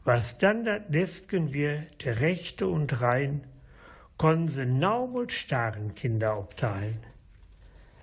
Was 0.03 0.39
dann 0.39 0.67
Nestgen 0.89 1.53
wir, 1.53 1.85
der 2.03 2.21
Rechte 2.21 2.67
und 2.67 3.01
Rein, 3.01 3.43
konn 4.17 4.47
se 4.47 4.65
naumult 4.65 5.31
starren 5.31 5.93
Kinder 5.93 6.37
obteilen. 6.37 6.99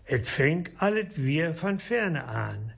Et 0.05 0.27
fängt 0.27 0.71
allet 0.81 1.23
wir 1.23 1.55
von 1.55 1.79
ferne 1.79 2.25
an. 2.27 2.73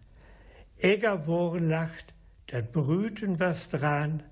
Egger 0.78 1.26
woren 1.26 1.68
lacht, 1.68 2.14
dat 2.46 2.72
Brüten 2.72 3.38
was 3.38 3.68
dran, 3.68 4.22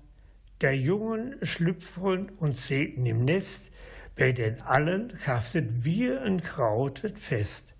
der 0.61 0.75
Jungen 0.75 1.35
schlüpfen 1.43 2.29
und 2.37 2.57
säten 2.57 3.05
im 3.05 3.25
Nest, 3.25 3.71
bei 4.15 4.31
den 4.31 4.61
allen 4.61 5.13
haftet 5.25 5.85
wir 5.85 6.21
und 6.21 6.43
krautet 6.43 7.17
fest. 7.17 7.73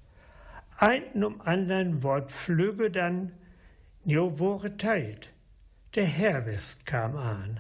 Einen 0.77 1.23
um 1.23 1.41
andern 1.41 2.03
Wort 2.03 2.31
flüge 2.31 2.89
dann, 2.89 3.33
jo 4.05 4.39
wurde 4.39 4.77
teilt, 4.77 5.31
der 5.95 6.05
Herbst 6.05 6.85
kam 6.85 7.15
an. 7.15 7.59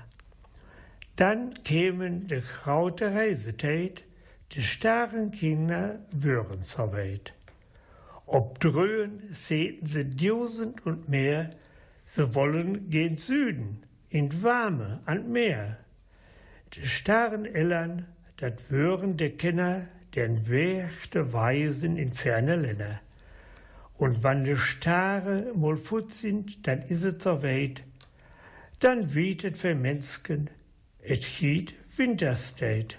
Dann 1.15 1.53
kämen 1.63 2.27
de 2.27 2.41
kraute 2.41 3.13
Reisetät, 3.13 4.05
de 4.55 4.61
starren 4.61 5.31
Kinder 5.31 5.99
würen 6.11 6.61
zur 6.61 6.93
Welt. 6.93 7.33
Ob 8.25 8.59
dröhen 8.59 9.23
säten 9.31 9.85
sie 9.85 10.09
tausend 10.09 10.85
und 10.85 11.09
mehr, 11.09 11.49
Sie 12.11 12.33
wollen 12.33 12.89
gen 12.89 13.17
Süden, 13.17 13.83
in 14.09 14.41
Warme, 14.41 14.99
an 15.05 15.31
Meer. 15.31 15.77
Die 16.73 16.87
starren 16.87 17.45
Ellern, 17.45 18.07
dat 18.37 18.71
wören 18.71 19.15
de 19.15 19.29
Kenner, 19.29 19.87
den 20.15 20.47
wächte 20.47 21.33
Weisen 21.33 21.97
in 21.97 22.11
ferne 22.11 22.55
Länder. 22.55 22.99
Und 23.99 24.23
wann 24.23 24.43
de 24.43 24.55
Stare 24.55 25.51
mol 25.53 25.77
fut 25.77 26.11
sind, 26.11 26.65
dann 26.65 26.81
is 26.81 27.03
es 27.03 27.19
zur 27.19 27.43
Welt. 27.43 27.83
Dann 28.79 29.13
wietet 29.13 29.57
für 29.57 29.75
Mensken, 29.75 30.49
et 31.01 31.23
hiet 31.23 31.75
Winterstate. 31.97 32.95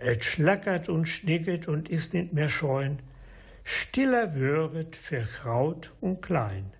Et 0.00 0.24
schlackert 0.24 0.88
und 0.88 1.06
schnicket 1.06 1.68
und 1.68 1.88
is 1.88 2.12
nicht 2.12 2.32
mehr 2.32 2.48
scheun. 2.48 2.98
Stiller 3.62 4.34
wöret 4.34 4.96
für 4.96 5.22
Kraut 5.22 5.92
und 6.00 6.20
Klein. 6.20 6.72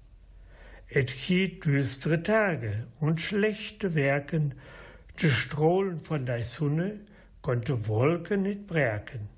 Et 0.88 1.10
hielt 1.10 1.64
düstere 1.64 2.22
Tage 2.22 2.88
und 2.98 3.20
schlechte 3.20 3.94
Werken, 3.94 4.54
de 5.22 5.30
Strohlen 5.30 6.00
von 6.00 6.24
der 6.24 6.42
Sonne 6.42 7.00
konnte 7.40 7.86
Wolken 7.86 8.42
nicht 8.42 8.66
brärken. 8.66 9.28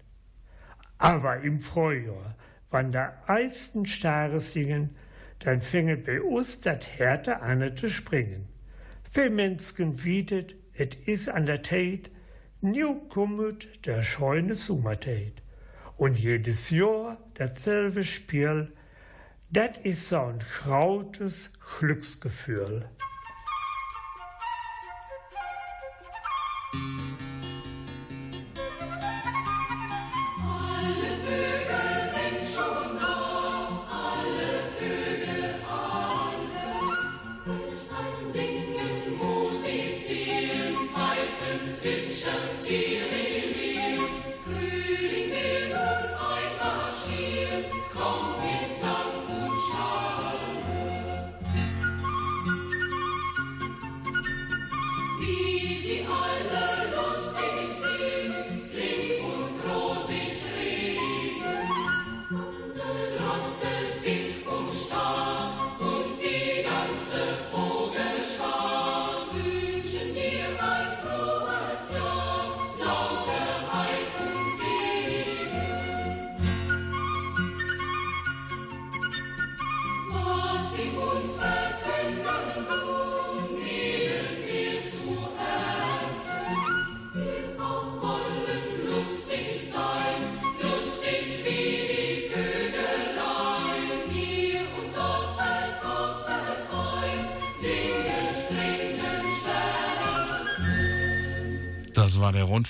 Aber 0.97 1.41
im 1.41 1.61
Frühjahr, 1.61 2.35
wann 2.71 2.93
der 2.93 3.29
eisten 3.29 3.85
Stare 3.85 4.41
singen, 4.41 4.97
dann 5.41 5.61
fänget 5.61 6.05
bei 6.05 6.23
uns 6.23 6.59
dat 6.59 6.99
Härte 6.99 7.41
an 7.41 7.77
zu 7.77 7.91
springen. 7.91 8.47
Für 9.13 9.29
Menschen 9.29 10.05
wiedet, 10.05 10.55
et 10.73 10.95
is 11.09 11.29
an 11.29 11.45
der 11.45 11.63
Tate, 11.63 12.13
nu 12.61 12.95
kummet 13.09 13.85
der 13.85 14.05
scheune 14.05 14.55
Summertate. 14.55 15.43
Und 15.97 16.17
jedes 16.17 16.71
Jahr 16.71 17.19
dasselbe 17.35 18.05
Spiel, 18.05 18.73
das 19.51 19.79
ist 19.79 20.11
so 20.11 20.21
ein 20.21 20.39
krautes 20.39 21.51
Glücksgefühl. 21.81 22.89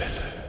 Hochsauerlandwelle. 0.00 0.39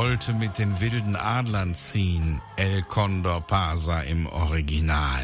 Wollte 0.00 0.32
mit 0.32 0.56
den 0.56 0.80
wilden 0.80 1.14
Adlern 1.14 1.74
ziehen. 1.74 2.40
El 2.56 2.82
Condor 2.84 3.42
Pasa 3.42 4.00
im 4.00 4.24
Original. 4.24 5.22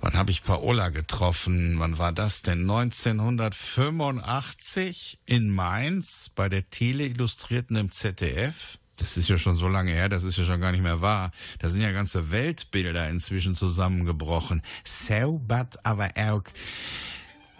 Wann 0.00 0.14
habe 0.14 0.32
ich 0.32 0.42
Paola 0.42 0.88
getroffen? 0.88 1.78
Wann 1.78 1.96
war 1.96 2.10
das 2.10 2.42
denn? 2.42 2.62
1985 2.62 5.20
in 5.26 5.50
Mainz 5.50 6.32
bei 6.34 6.48
der 6.48 6.68
Tele 6.68 7.04
Illustrierten 7.04 7.76
im 7.76 7.92
ZDF? 7.92 8.80
Das 8.96 9.16
ist 9.16 9.28
ja 9.28 9.38
schon 9.38 9.56
so 9.56 9.68
lange 9.68 9.92
her, 9.92 10.08
das 10.08 10.24
ist 10.24 10.36
ja 10.36 10.42
schon 10.42 10.60
gar 10.60 10.72
nicht 10.72 10.82
mehr 10.82 11.00
wahr. 11.00 11.30
Da 11.60 11.68
sind 11.68 11.82
ja 11.82 11.92
ganze 11.92 12.32
Weltbilder 12.32 13.08
inzwischen 13.08 13.54
zusammengebrochen. 13.54 14.62
So, 14.82 15.40
but 15.46 15.76
aber 15.84 16.08
auch. 16.16 16.42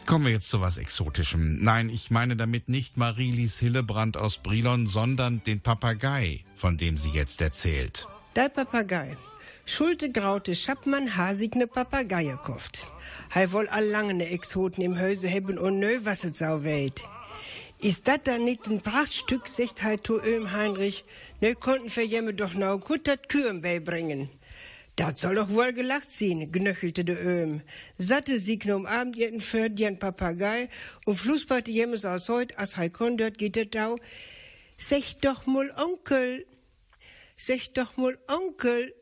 Kommen 0.06 0.26
wir 0.26 0.32
jetzt 0.32 0.48
zu 0.48 0.60
was 0.60 0.78
Exotischem. 0.78 1.56
Nein, 1.56 1.90
ich 1.90 2.12
meine 2.12 2.36
damit 2.36 2.68
nicht 2.68 2.96
Marielis 2.96 3.58
Hillebrand 3.58 4.16
aus 4.16 4.38
Brilon, 4.38 4.86
sondern 4.86 5.42
den 5.42 5.60
Papagei, 5.60 6.44
von 6.54 6.76
dem 6.76 6.96
sie 6.96 7.10
jetzt 7.10 7.42
erzählt. 7.42 8.06
Der 8.36 8.48
Papagei. 8.48 9.16
Schulte 9.64 10.12
graute 10.12 10.54
Schappmann 10.54 11.16
hasig 11.16 11.56
ne 11.56 11.66
Papagei 11.66 12.24
gekauft. 12.26 12.86
Hei 13.34 13.50
woll 13.50 13.68
ne 14.14 14.30
Exoten 14.30 14.84
im 14.84 14.96
Häuse 14.96 15.26
hebben 15.26 15.58
und 15.58 15.80
nö, 15.80 15.98
was 16.04 16.22
es 16.22 16.38
sau 16.38 16.62
weht. 16.62 17.02
Ist 17.80 18.06
dat 18.06 18.28
da 18.28 18.38
nicht 18.38 18.68
ein 18.68 18.82
Prachtstück, 18.82 19.48
sagt 19.48 19.82
hei 19.82 19.96
to 19.96 20.20
Öm 20.20 20.52
Heinrich, 20.52 21.04
nö 21.40 21.54
konnten 21.54 21.94
wir 21.96 22.06
jemme 22.06 22.32
doch 22.32 22.54
noch 22.54 22.78
gut 22.78 23.08
dat 23.08 23.28
Kühen 23.28 23.60
beibringen. 23.60 24.30
Dat 24.96 25.18
soll 25.18 25.34
doch 25.34 25.50
wohl 25.50 25.74
gelacht 25.74 26.10
sein, 26.10 26.50
gnöchelte 26.50 27.04
de 27.04 27.16
Öm. 27.16 27.60
Satte 27.98 28.38
sieg 28.38 28.64
um 28.64 28.86
Abend 28.86 29.16
jeden 29.16 29.42
für 29.42 29.68
den 29.68 29.98
Papagei 29.98 30.70
und 31.04 31.16
flussbarte 31.16 31.70
jemmes 31.70 32.06
aus 32.06 32.30
heut, 32.30 32.58
as 32.58 32.78
hei 32.78 32.88
kondert 32.88 33.36
geht 33.36 33.58
et 33.58 33.74
dau. 33.74 33.96
Sech 34.78 35.18
doch 35.18 35.44
mul 35.46 35.70
Onkel, 35.76 36.46
sech 37.36 37.74
doch 37.74 37.98
mul 37.98 38.18
Onkel. 38.26 38.94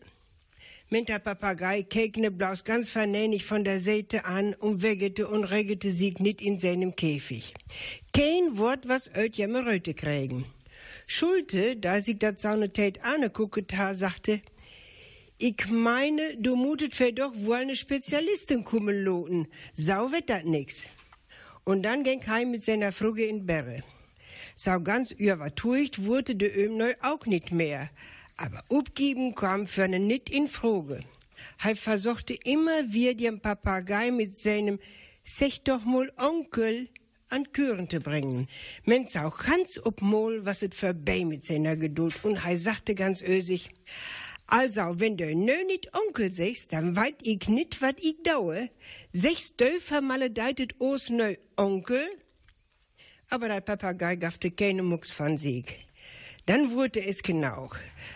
Der 0.90 1.18
Papagei 1.18 1.82
kekne 1.82 2.30
blaus 2.30 2.62
ganz 2.62 2.88
vernehnig 2.88 3.44
von 3.44 3.64
der 3.64 3.80
Seite 3.80 4.26
an 4.26 4.54
und 4.54 4.82
wegete 4.82 5.26
und 5.26 5.42
regete 5.42 5.90
sieg 5.90 6.20
nit 6.20 6.40
in 6.40 6.60
seinem 6.60 6.94
Käfig. 6.94 7.52
Kein 8.12 8.58
Wort, 8.58 8.86
was 8.86 9.10
öt 9.16 9.36
jemme 9.36 9.66
Röte 9.66 9.94
kriegen. 9.94 10.46
Schulte, 11.08 11.76
da 11.76 12.00
sich 12.00 12.18
dat 12.18 12.38
Saunetät 12.38 13.02
anekucket 13.02 13.76
ha, 13.76 13.92
sagte, 13.94 14.40
ich 15.38 15.66
meine, 15.68 16.36
du 16.38 16.56
mutet 16.56 16.94
für 16.94 17.12
doch 17.12 17.32
wohl 17.34 17.56
eine 17.56 17.76
Spezialistin 17.76 18.64
kommen 18.64 19.04
loten. 19.04 19.48
Sau 19.74 20.12
wird 20.12 20.30
dat 20.30 20.44
nix. 20.44 20.88
Und 21.64 21.82
dann 21.82 22.04
ging 22.04 22.20
Kai 22.20 22.44
mit 22.44 22.62
seiner 22.62 22.92
Fruge 22.92 23.24
in 23.24 23.46
Berre. 23.46 23.82
Sau 24.54 24.80
ganz 24.80 25.10
übertucht 25.10 26.04
wurde 26.04 26.36
de 26.36 26.64
Öm 26.64 26.76
neu 26.76 26.94
auch 27.02 27.26
nicht 27.26 27.50
mehr. 27.50 27.90
Aber 28.36 28.62
abgeben 28.70 29.34
kam 29.34 29.66
für 29.66 29.88
ne 29.88 29.98
nit 29.98 30.30
in 30.30 30.48
Fruge. 30.48 31.00
Hij 31.58 31.76
versuchte 31.76 32.34
immer 32.44 32.92
wieder 32.92 33.14
den 33.14 33.40
Papagei 33.40 34.10
mit 34.10 34.38
seinem 34.38 34.78
Sech 35.24 35.62
doch 35.62 35.84
mal 35.84 36.12
Onkel 36.16 36.88
an 37.30 37.50
Küren 37.52 37.88
zu 37.88 38.00
bringen. 38.00 38.46
Mensch 38.84 39.16
auch 39.16 39.38
ganz 39.38 39.80
obmol, 39.82 40.44
was 40.44 40.62
et 40.62 40.74
für 40.74 40.94
bei 40.94 41.24
mit 41.24 41.42
seiner 41.42 41.76
Geduld. 41.76 42.22
Und 42.22 42.44
hij 42.44 42.58
sagte 42.58 42.94
ganz 42.94 43.22
ösig, 43.22 43.70
also, 44.46 45.00
wenn 45.00 45.16
du 45.16 45.34
nö 45.34 45.64
nit 45.66 45.88
Onkel 45.94 46.30
sechst, 46.30 46.72
dann 46.72 46.96
weit 46.96 47.16
ich 47.22 47.48
nit, 47.48 47.80
wat 47.80 47.96
ich 48.00 48.16
daue. 48.22 48.68
Sechs 49.10 49.56
Döfer 49.56 50.00
maledeitet 50.00 50.74
os 50.80 51.08
nö 51.08 51.34
Onkel. 51.56 52.04
Aber 53.30 53.48
der 53.48 53.62
Papagei 53.62 54.16
gaffte 54.16 54.50
keine 54.50 54.82
Mucks 54.82 55.10
von 55.12 55.38
Sieg. 55.38 55.78
Dann 56.46 56.72
wurde 56.72 57.00
es 57.00 57.22
genau. 57.22 57.70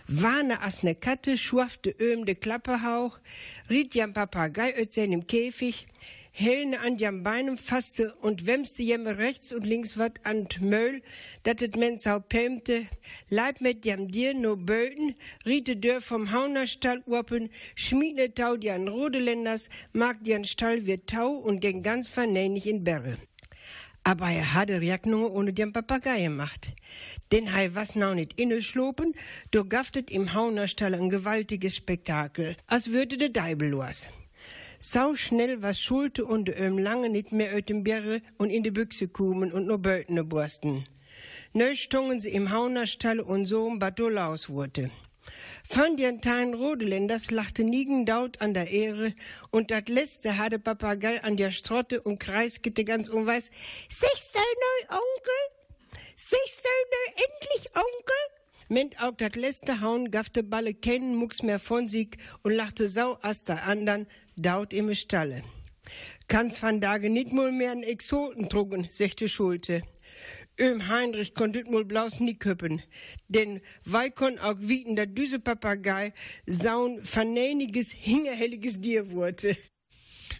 Warne 0.06 0.60
as 0.60 0.82
ne 0.82 0.94
Katte, 0.94 1.38
schwaffte 1.38 1.94
öm 1.98 2.26
de 2.26 2.34
Klappehauch, 2.34 3.18
riet 3.70 3.94
jam 3.94 4.12
Papagei 4.12 4.74
öt 4.76 4.92
seinem 4.92 5.26
Käfig, 5.26 5.86
Helne 6.32 6.80
an 6.80 6.98
jam 6.98 7.22
Beinem 7.22 7.58
fasste 7.58 8.14
und 8.20 8.46
wemste 8.46 8.82
jem 8.82 9.06
rechts 9.06 9.52
und 9.52 9.66
links 9.66 9.98
wat 9.98 10.24
an 10.24 10.46
Möll, 10.60 11.02
dat 11.42 11.62
et 11.62 11.76
Mensau 11.76 12.20
pelmte, 12.20 12.86
leib 13.28 13.60
mit 13.60 13.84
jam 13.84 14.08
dir 14.08 14.34
no 14.34 14.56
Böten, 14.56 15.14
riete 15.44 15.76
dör 15.76 16.00
vom 16.00 16.30
Haunerstall 16.32 17.02
urpen, 17.06 17.50
schmiedne 17.74 18.34
Tau 18.34 18.56
die 18.56 18.70
an 18.70 18.88
Rodeländers, 18.88 19.68
mag 19.92 20.22
die 20.22 20.34
an 20.34 20.44
Stall 20.44 20.86
wird 20.86 21.08
Tau 21.08 21.32
und 21.32 21.60
ging 21.60 21.82
ganz 21.82 22.08
vernehnig 22.08 22.66
in 22.66 22.84
Berre. 22.84 23.16
Aber 24.04 24.28
er 24.30 24.54
hatte 24.54 24.82
Jack 24.82 25.06
nur 25.06 25.34
ohne 25.34 25.52
den 25.52 25.72
Papagei 25.72 26.22
gemacht. 26.22 26.72
Denn 27.30 27.52
hei 27.52 27.74
was 27.74 27.94
nau 27.94 28.14
nicht 28.14 28.40
inneschlopen, 28.40 29.12
do 29.50 29.64
gaftet 29.64 30.10
im 30.10 30.32
Haunerstall 30.32 30.94
ein 30.94 31.10
gewaltiges 31.10 31.76
Spektakel, 31.76 32.56
als 32.66 32.90
würde 32.90 33.16
de 33.18 33.28
Deibel 33.28 33.68
los. 33.68 34.08
Sau 34.80 35.16
schnell 35.16 35.60
was 35.60 35.80
Schulte 35.80 36.24
und 36.24 36.48
öm 36.48 36.78
lange 36.78 37.08
nicht 37.08 37.32
mehr 37.32 37.52
öt 37.52 37.68
dem 37.68 37.82
Bärre 37.82 38.22
und 38.36 38.50
in 38.50 38.62
die 38.62 38.70
Büchse 38.70 39.08
kumen 39.08 39.52
und 39.52 39.66
nur 39.66 39.78
Bötene 39.78 40.22
borsten. 40.22 40.84
Neu 41.52 41.74
stungen 41.74 42.20
sie 42.20 42.30
im 42.30 42.52
Haunerstall 42.52 43.18
und 43.18 43.46
so 43.46 43.66
um 43.66 43.80
Badolaus 43.80 44.48
wurde. 44.50 44.92
Von 45.68 45.96
den 45.96 46.20
Teilen 46.20 46.54
Rodeländers 46.54 47.32
lachte 47.32 47.64
Niegendaut 47.64 48.40
an 48.40 48.54
der 48.54 48.70
Ehre 48.70 49.12
und 49.50 49.72
dat 49.72 49.88
letzte 49.88 50.38
hatte 50.38 50.60
Papagei 50.60 51.24
an 51.24 51.36
der 51.36 51.50
Strotte 51.50 52.00
und 52.00 52.20
kreiskete 52.20 52.84
ganz 52.84 53.08
unweis. 53.08 53.50
Siehst 53.88 54.36
neu, 54.36 54.96
Onkel? 54.96 56.00
Siehst 56.14 56.64
neu 56.64 57.24
endlich, 57.24 57.68
Onkel? 57.74 58.37
Ment 58.68 59.00
auch 59.02 59.16
dat 59.16 59.34
letzte 59.36 59.80
Hauen 59.80 60.10
gaffte 60.10 60.42
Balle 60.42 60.74
keinen 60.74 61.16
Mucks 61.16 61.42
mehr 61.42 61.58
von 61.58 61.88
sich 61.88 62.16
und 62.42 62.52
lachte 62.52 62.88
sau 62.88 63.18
as 63.22 63.44
der 63.44 63.66
andern 63.66 64.06
daut 64.36 64.72
im 64.72 64.94
Stalle. 64.94 65.42
Kann's 66.28 66.62
van 66.62 66.80
Dage 66.80 67.08
nit 67.08 67.32
mul 67.32 67.50
mehr 67.50 67.72
n 67.72 67.82
Exoten 67.82 68.50
trugen, 68.50 68.86
sechte 68.90 69.28
Schulte. 69.28 69.82
Öm 70.60 70.88
Heinrich 70.88 71.34
konntet 71.34 71.70
mul 71.70 71.84
blaus 71.84 72.20
nie 72.20 72.34
köppen, 72.34 72.82
denn 73.28 73.60
wei 73.84 74.10
kon 74.10 74.38
auch 74.38 74.56
wieten, 74.58 74.96
dat 74.96 75.16
düse 75.16 75.38
Papagei 75.38 76.12
saun 76.46 77.00
vernähniges, 77.02 77.92
hingerhelliges 77.92 78.80
Dir 78.80 79.10
wurde. 79.10 79.56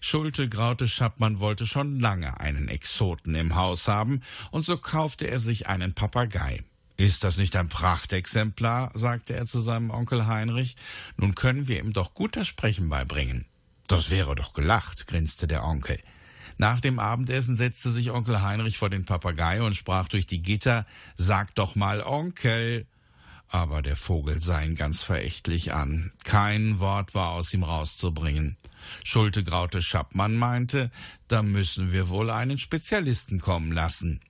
Schulte 0.01 0.49
Graute 0.49 0.87
Schappmann 0.87 1.41
wollte 1.41 1.67
schon 1.67 1.99
lange 1.99 2.41
einen 2.41 2.69
Exoten 2.69 3.35
im 3.35 3.55
Haus 3.55 3.88
haben, 3.88 4.21
und 4.51 4.64
so 4.64 4.77
kaufte 4.77 5.29
er 5.29 5.38
sich 5.38 5.67
einen 5.67 5.95
Papagei. 5.95 6.62
Ist 6.99 7.23
das 7.23 7.37
nicht 7.37 7.55
ein 7.55 7.69
Prachtexemplar? 7.69 8.91
sagte 8.93 9.33
er 9.35 9.47
zu 9.47 9.61
seinem 9.61 9.91
Onkel 9.91 10.27
Heinrich. 10.27 10.77
Nun 11.17 11.37
können 11.37 11.69
wir 11.69 11.79
ihm 11.79 11.93
doch 11.93 12.13
gut 12.13 12.35
das 12.37 12.49
Sprechen 12.49 12.89
beibringen. 12.89 13.47
Das 13.87 14.11
wäre 14.11 14.35
doch 14.35 14.53
gelacht, 14.53 15.07
grinste 15.07 15.47
der 15.47 15.65
Onkel. 15.65 16.01
Nach 16.57 16.81
dem 16.81 16.99
Abendessen 16.99 17.55
setzte 17.55 17.93
sich 17.93 18.11
Onkel 18.11 18.43
Heinrich 18.43 18.79
vor 18.79 18.91
den 18.91 19.05
Papagei 19.05 19.63
und 19.63 19.77
sprach 19.77 20.09
durch 20.09 20.27
die 20.27 20.43
Gitter, 20.43 20.87
Sag 21.17 21.55
doch 21.55 21.77
mal 21.77 22.03
Onkel. 22.03 22.85
Aber 23.47 23.81
der 23.81 23.95
Vogel 23.95 24.43
sah 24.43 24.61
ihn 24.61 24.75
ganz 24.75 25.01
verächtlich 25.01 25.73
an. 25.73 26.11
Kein 26.25 26.81
Wort 26.81 27.15
war 27.15 27.29
aus 27.29 27.55
ihm 27.55 27.63
rauszubringen. 27.63 28.57
Schulte 29.05 29.45
Graute 29.45 29.83
Schappmann 29.83 30.35
meinte, 30.35 30.91
da 31.29 31.45
müssen 31.45 31.93
wir 31.93 32.09
wohl 32.09 32.31
einen 32.31 32.59
Spezialisten 32.59 33.39
kommen 33.39 33.71
lassen. 33.71 34.21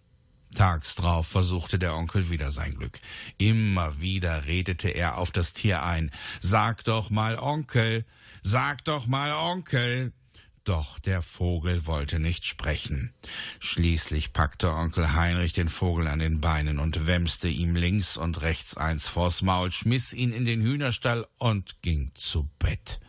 Tags 0.54 0.94
drauf 0.94 1.26
versuchte 1.26 1.78
der 1.78 1.94
Onkel 1.94 2.30
wieder 2.30 2.50
sein 2.50 2.74
Glück. 2.76 3.00
Immer 3.36 4.00
wieder 4.00 4.46
redete 4.46 4.88
er 4.88 5.18
auf 5.18 5.30
das 5.30 5.52
Tier 5.52 5.82
ein. 5.82 6.10
Sag 6.40 6.84
doch 6.84 7.10
mal 7.10 7.38
Onkel, 7.38 8.04
sag 8.42 8.84
doch 8.84 9.06
mal 9.06 9.32
Onkel. 9.32 10.12
Doch 10.64 10.98
der 10.98 11.22
Vogel 11.22 11.86
wollte 11.86 12.18
nicht 12.18 12.44
sprechen. 12.44 13.14
Schließlich 13.58 14.34
packte 14.34 14.70
Onkel 14.70 15.14
Heinrich 15.14 15.54
den 15.54 15.70
Vogel 15.70 16.06
an 16.08 16.18
den 16.18 16.42
Beinen 16.42 16.78
und 16.78 17.06
wemste 17.06 17.48
ihm 17.48 17.74
links 17.74 18.18
und 18.18 18.42
rechts 18.42 18.76
eins 18.76 19.08
vors 19.08 19.40
Maul, 19.40 19.70
schmiss 19.70 20.12
ihn 20.12 20.32
in 20.32 20.44
den 20.44 20.60
Hühnerstall 20.60 21.26
und 21.38 21.80
ging 21.80 22.10
zu 22.14 22.50
Bett. 22.58 23.00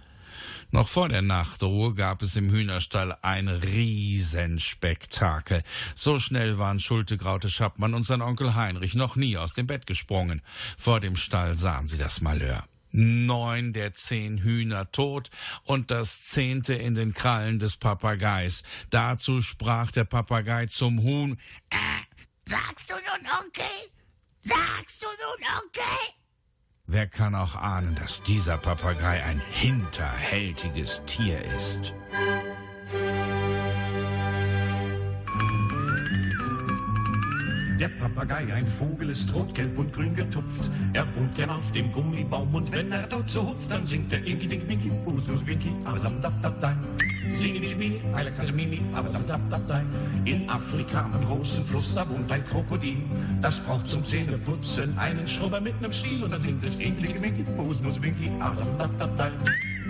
Noch 0.72 0.88
vor 0.88 1.09
der 1.09 1.24
Nachtruhe 1.24 1.95
gab 1.95 2.22
es 2.22 2.36
im 2.36 2.51
Hühnerstall 2.51 3.17
ein 3.24 3.47
Riesenspektakel. 3.47 5.63
So 5.95 6.20
schnell 6.20 6.59
waren 6.59 6.80
Schulte 6.80 7.17
Graute 7.17 7.49
Schappmann 7.49 7.95
und 7.95 8.03
sein 8.03 8.22
Onkel 8.22 8.53
Heinrich 8.53 8.93
noch 8.93 9.15
nie 9.15 9.36
aus 9.36 9.53
dem 9.53 9.65
Bett 9.65 9.88
gesprungen. 9.88 10.43
Vor 10.78 10.99
dem 10.99 11.17
Stall 11.17 11.57
sahen 11.57 11.88
sie 11.88 11.97
das 11.97 12.22
Malheur. 12.22 12.63
Neun 12.91 13.74
der 13.74 13.93
zehn 13.93 14.38
Hühner 14.39 14.91
tot 14.91 15.32
und 15.63 15.89
das 15.89 16.24
zehnte 16.24 16.76
in 16.76 16.93
den 16.93 17.13
Krallen 17.13 17.57
des 17.57 17.78
Papageis. 17.78 18.61
Dazu 18.91 19.41
sprach 19.41 19.91
der 19.91 20.05
Papagei 20.05 20.67
zum 20.67 21.01
Huhn. 21.01 21.39
Äh, 21.70 21.78
sagst 22.45 22.91
du 22.91 22.93
nun 22.93 23.28
Onkel? 23.43 23.65
Sagst 24.41 25.01
du 25.01 25.07
nun 25.07 25.47
Onkel? 25.63 26.18
Wer 26.91 27.05
kann 27.05 27.35
auch 27.35 27.55
ahnen, 27.55 27.93
dass 27.93 28.23
dieser 28.23 28.57
Papagei 28.57 29.23
ein 29.23 29.39
hinterhältiges 29.51 31.03
Tier 31.05 31.39
ist? 31.55 31.93
Der 37.80 37.88
Papagei, 37.88 38.53
ein 38.53 38.67
Vogel, 38.67 39.09
ist 39.09 39.34
rot, 39.34 39.55
gelb 39.55 39.77
und 39.77 39.93
grün 39.93 40.13
getupft. 40.13 40.69
Er 40.91 41.05
wohnt 41.15 41.34
gern 41.36 41.49
auf 41.49 41.71
dem 41.71 41.93
Gummibaum 41.93 42.53
und 42.53 42.69
wenn 42.73 42.91
er 42.91 43.07
dort 43.07 43.30
so 43.30 43.47
hupft, 43.47 43.71
dann 43.71 43.86
singt 43.86 44.11
er 44.11 44.21
Inki, 44.21 44.49
Dink, 44.49 44.67
Winki, 44.67 44.91
Bus, 45.05 45.23
Bus, 45.23 45.45
Winki, 45.45 45.71
Abadam, 45.86 46.21
Dab, 46.21 46.34
Dab, 46.41 46.59
Dai. 46.59 46.75
Sini, 47.32 47.57
Mini, 47.57 47.75
Mini, 47.75 48.01
Eile, 48.13 48.34
Kalle, 48.34 48.51
Mimi, 48.51 48.82
Abadam, 48.93 49.25
Dab, 49.25 49.49
Dab, 49.49 49.65
Dai. 49.69 49.86
In 50.25 50.49
Afrika 50.49 51.05
am 51.05 51.25
großen 51.25 51.63
Fluss, 51.67 51.95
da 51.95 52.07
wohnt 52.09 52.30
ein 52.30 52.45
Krokodil. 52.47 52.97
Das 53.41 53.61
braucht 53.61 53.88
zum 53.88 54.03
Zähneputzen 54.03 54.97
einen 54.97 55.25
Schrubber 55.25 55.61
mit 55.61 55.80
nem 55.80 55.93
Stiel 55.93 56.21
und 56.21 56.32
dann 56.32 56.41
singt 56.41 56.61
es 56.65 56.75
Inki, 56.75 57.07
Dink, 57.07 57.21
Winki, 57.21 57.43
Bus, 57.55 57.77
Bus, 57.77 58.01
Winki, 58.01 58.30
Abadam, 58.41 58.77
Dab, 58.77 58.99
Dab, 58.99 59.15
Dai. 59.15 59.32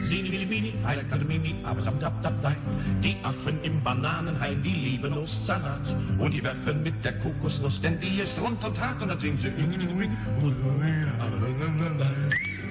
Sini, 0.03 0.29
Mini, 0.29 0.45
Mini, 0.45 0.73
Kalle, 0.83 1.23
Mimi, 1.23 1.55
Abadam, 1.63 1.99
Dab, 1.99 2.21
Dab, 2.23 2.41
Dai. 2.41 2.55
Die 3.03 3.17
Affen 3.23 3.61
im 3.63 3.83
Bananenhain, 3.83 4.61
die 4.63 4.73
lieben 4.73 5.13
Ostsalat. 5.13 5.95
Und 6.17 6.33
die 6.33 6.43
werfen 6.43 6.83
mit 6.83 7.03
der 7.03 7.19
Kokosnuss, 7.19 7.81
denn 7.81 7.99
die 7.99 8.19
ist 8.19 8.39
rund 8.39 8.63
und 8.63 8.79
hart 8.79 9.01
und 9.01 9.09
dann 9.09 9.19
singen 9.19 9.37
sie 9.37 9.49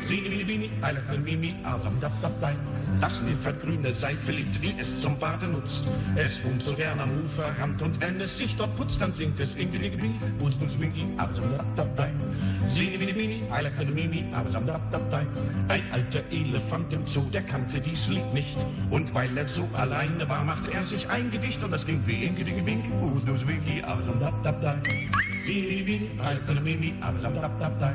Sini, 0.02 0.28
Mini, 0.28 0.44
Mini, 0.44 0.70
Eile, 0.82 1.02
Kalle, 1.06 1.18
Mimi, 1.18 1.54
Abadam, 1.64 2.00
Dab, 2.00 2.12
Dab, 2.22 2.40
Dai. 2.40 2.54
Das 3.00 3.22
Nilpferdgrüne 3.22 3.92
Seife 3.92 4.32
liebt, 4.32 4.62
die 4.62 4.74
es 4.78 5.00
zum 5.00 5.18
Baden 5.18 5.52
nutzt. 5.52 5.86
Es 6.16 6.42
wohnt 6.44 6.62
so 6.64 6.74
gern 6.74 6.98
am 6.98 7.10
Uferrand 7.24 7.80
und 7.82 8.00
wenn 8.00 8.20
es 8.20 8.36
sich 8.38 8.56
dort 8.56 8.74
putzt, 8.76 9.00
dann 9.00 9.12
singt 9.12 9.38
es 9.38 9.54
Inki, 9.54 9.78
Dink, 9.78 10.02
Winki, 10.02 10.24
Bus, 10.38 10.54
Bus, 10.54 10.78
Winki, 10.80 11.06
Abadam, 11.16 11.56
Dab, 11.56 11.76
Dab, 11.76 11.96
Dai. 11.96 12.10
Sini, 12.66 12.98
Mini, 12.98 13.12
Mini, 13.12 13.42
Eile, 13.50 13.70
Kalle, 13.70 13.90
Mimi, 13.90 14.24
Abadam, 14.32 14.66
Dab, 14.66 14.90
Dab, 14.90 15.10
Dai. 15.10 15.26
Ein 15.68 15.82
alter 15.92 16.22
Elefant 16.30 16.92
im 16.92 17.06
Zoo, 17.06 17.28
der 17.32 17.42
kannte 17.42 17.80
dies 17.80 18.08
Lied 18.08 18.32
nicht. 18.34 18.56
Und 18.90 19.14
weil 19.14 19.36
er 19.36 19.46
so 19.46 19.68
alleine 19.74 20.28
war, 20.28 20.42
machte 20.42 20.72
er 20.72 20.84
sich 20.84 21.08
ein 21.08 21.30
Gedicht 21.30 21.62
und 21.62 21.70
das 21.70 21.86
ging 21.86 22.02
wie 22.06 22.24
Inki, 22.24 22.44
Dinki, 22.44 22.64
Winki, 22.66 22.88
Bus, 22.88 23.22
Bus, 23.24 23.46
Winki, 23.46 23.82
Abadam, 23.82 24.18
Dab, 24.20 24.42
Dab, 24.42 24.60
Dai. 24.60 24.78
Sini, 25.46 25.82
Mini, 25.82 26.10
Eile, 26.20 26.40
Kalle, 26.46 26.60
Mimi, 26.60 26.94
Abadam, 27.00 27.34
Dab, 27.40 27.60
Dab, 27.60 27.78
Dai. 27.78 27.94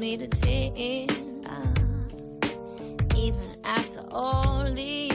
me 0.00 0.16
to 0.16 0.26
tears. 0.28 1.22
Uh, 1.46 1.66
even 3.16 3.50
after 3.64 4.02
all 4.10 4.64
these 4.72 5.09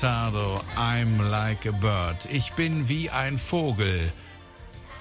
Furtado, 0.00 0.62
I'm 0.78 1.30
like 1.30 1.68
a 1.68 1.72
bird. 1.72 2.26
Ich 2.32 2.54
bin 2.54 2.88
wie 2.88 3.10
ein 3.10 3.36
Vogel. 3.36 4.10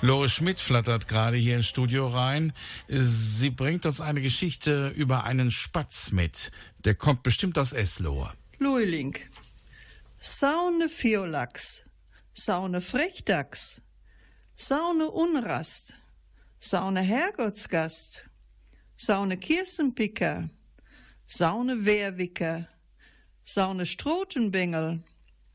Lore 0.02 0.28
Schmidt 0.28 0.60
flattert 0.60 1.08
gerade 1.08 1.38
hier 1.38 1.56
ins 1.56 1.68
Studio 1.68 2.10
rein. 2.10 2.52
Sie 2.90 3.50
bringt 3.50 3.86
uns 3.86 4.02
eine 4.02 4.22
Geschichte 4.22 4.90
über 4.90 5.24
einen 5.24 5.52
Spatz 5.52 6.12
mit. 6.12 6.52
Der 6.80 6.96
kommt 6.96 7.24
bestimmt 7.24 7.58
aus 7.58 7.72
Eslohe. 7.72 8.30
Luiling. 8.58 9.16
Saune 10.20 10.90
Violax. 10.90 11.84
Saune 12.34 12.82
Frechdachs. 12.82 13.82
Saune 14.58 15.10
Unrast. 15.12 15.96
Saune 16.60 17.00
Herrgottsgast. 17.00 18.26
Saune 18.98 19.38
Kirstenpicker. 19.38 20.50
Saune 21.26 21.86
Wehrwicker. 21.86 22.68
Saune 23.50 23.86
Strotenbengel. 23.86 25.00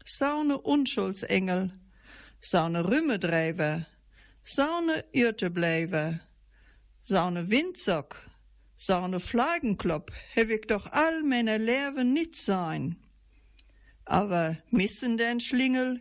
Saune 0.05 0.59
Unschuldsengel. 0.65 1.71
Saune 2.41 2.83
Rümmedrijver. 2.83 3.87
Saune 4.43 5.05
Irteblijver. 5.13 6.21
Saune 7.03 7.45
Windsock. 7.51 8.29
Saune 8.77 9.21
Flagenklop 9.21 10.11
heb 10.33 10.49
ik 10.49 10.65
toch 10.65 10.91
al 10.91 11.23
mijn 11.23 11.65
leven 11.65 12.13
niet 12.13 12.37
zijn. 12.37 12.99
Aber 14.05 14.63
missen 14.69 15.17
den 15.17 15.41
Schlingel, 15.41 16.01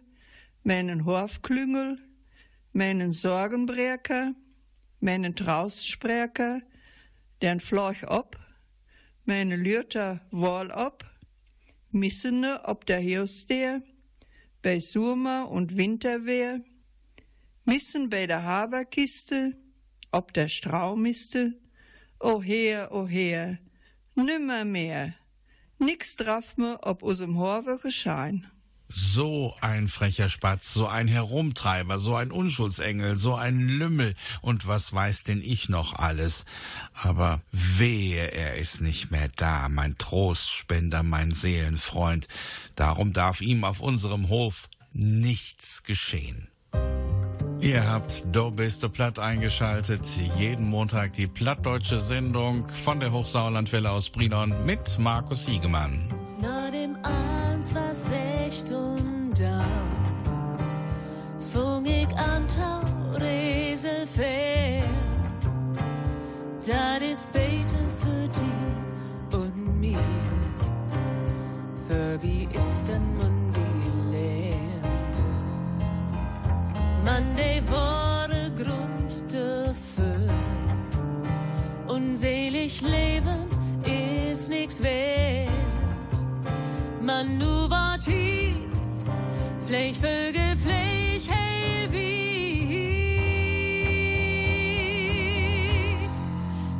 meinen 0.61 0.99
Horfklüngel, 0.99 1.97
meinen 2.71 3.13
Sorgenbreker, 3.13 4.33
meinen 4.99 5.33
Trausspreker, 5.33 6.63
den 7.37 7.59
Florch 7.59 8.09
op, 8.09 8.39
meine 9.23 9.57
Lürter 9.57 10.21
Wall 10.31 10.71
op, 10.71 11.12
missene 11.93 12.61
ob 12.65 12.85
der 12.85 12.99
Hirsteer, 12.99 13.81
bei 14.61 14.79
Surma 14.79 15.43
und 15.43 15.77
Winterwehr, 15.77 16.61
missen 17.65 18.09
bei 18.09 18.27
der 18.27 18.43
Haberkiste, 18.43 19.55
ob 20.11 20.33
der 20.33 20.49
Straumiste, 20.49 21.59
o 22.19 22.41
her, 22.41 22.89
o 22.91 23.07
her, 23.07 23.59
nimmer 24.15 24.65
mehr, 24.65 25.13
nix 25.79 26.15
drauf 26.15 26.57
me 26.57 26.77
ob 26.81 27.03
usem 27.03 27.37
Horve 27.37 27.77
geschein. 27.77 28.49
So 28.95 29.55
ein 29.59 29.87
frecher 29.87 30.29
Spatz, 30.29 30.71
so 30.71 30.87
ein 30.87 31.07
Herumtreiber, 31.07 31.97
so 31.97 32.15
ein 32.15 32.31
Unschuldsengel, 32.31 33.17
so 33.17 33.33
ein 33.33 33.59
Lümmel 33.59 34.13
und 34.41 34.67
was 34.67 34.93
weiß 34.93 35.23
denn 35.23 35.41
ich 35.41 35.67
noch 35.67 35.93
alles. 35.93 36.45
Aber 36.93 37.41
wehe, 37.51 38.31
er 38.31 38.57
ist 38.57 38.81
nicht 38.81 39.09
mehr 39.09 39.29
da, 39.35 39.67
mein 39.67 39.97
Trostspender, 39.97 41.01
mein 41.01 41.31
Seelenfreund. 41.31 42.27
Darum 42.75 43.13
darf 43.13 43.41
ihm 43.41 43.63
auf 43.63 43.79
unserem 43.79 44.29
Hof 44.29 44.69
nichts 44.91 45.81
geschehen. 45.81 46.49
Ihr 47.59 47.89
habt 47.89 48.25
Do 48.31 48.51
Beste 48.51 48.89
Platt 48.89 49.17
eingeschaltet. 49.17 50.05
Jeden 50.37 50.67
Montag 50.67 51.13
die 51.13 51.27
plattdeutsche 51.27 51.97
Sendung 51.97 52.67
von 52.67 52.99
der 52.99 53.11
Hochsauerlandwelle 53.11 53.89
aus 53.89 54.11
Brilon 54.11 54.65
mit 54.67 54.99
Markus 54.99 55.47
Hiegemann. 55.47 56.13
Na 56.41 56.69
dem 56.69 56.95
eins 57.03 57.73
war 57.73 57.95
und 58.61 59.33
Fung 61.51 61.83
Fungig 61.83 62.07
an 62.15 62.45
Taurese 62.47 64.05
fährt, 64.15 64.83
Dat 66.65 67.01
ist 67.01 67.31
beter 67.33 67.83
für 67.99 68.27
dich 68.27 69.39
und 69.41 69.79
mir. 69.79 69.97
Für 71.87 72.21
wie 72.21 72.47
ist 72.53 72.87
denn 72.87 73.17
man 73.17 73.55
wie 73.55 74.15
leer 74.15 74.55
Man 77.03 77.29
Monday 77.29 77.61
wurde 77.67 78.51
Grund 78.55 79.23
dafür. 79.29 80.29
Unselig 81.87 82.81
leben 82.81 83.47
ist 83.83 84.47
nichts 84.47 84.81
wert. 84.83 85.52
Man 87.05 87.37
nu 87.37 87.69
wartet, 87.69 88.55
Flech, 89.65 89.99
Vögel, 89.99 90.55
Flech, 90.55 91.29
hey, 91.29 91.91
wieht. 91.91 92.03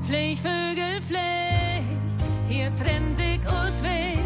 Flech, 0.08 0.40
Vögel, 0.40 1.02
Flech, 1.02 1.84
hier 2.48 2.74
trennt 2.78 3.18
sich 3.18 3.46
aus 3.48 3.84
Weg. 3.84 4.18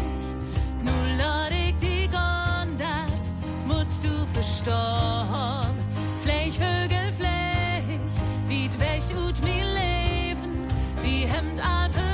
Nu 0.84 0.92
lad 1.18 1.50
ich 1.50 1.74
die 1.78 2.06
Gondat, 2.06 3.32
musst 3.66 4.04
du 4.04 4.24
verstorben. 4.32 5.74
Flech, 6.22 6.56
Vögel, 6.56 7.12
Flech, 7.12 8.20
wie 8.46 8.68
weg 8.78 9.02
ut 9.16 9.42
mi 9.42 9.62
Leben, 9.62 10.64
wie 11.02 11.26
hemmt 11.26 11.60
all 11.60 11.90
versöcht, 11.90 12.07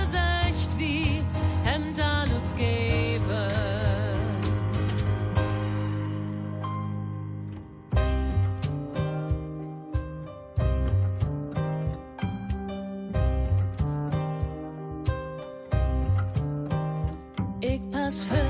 Ich 18.16 18.43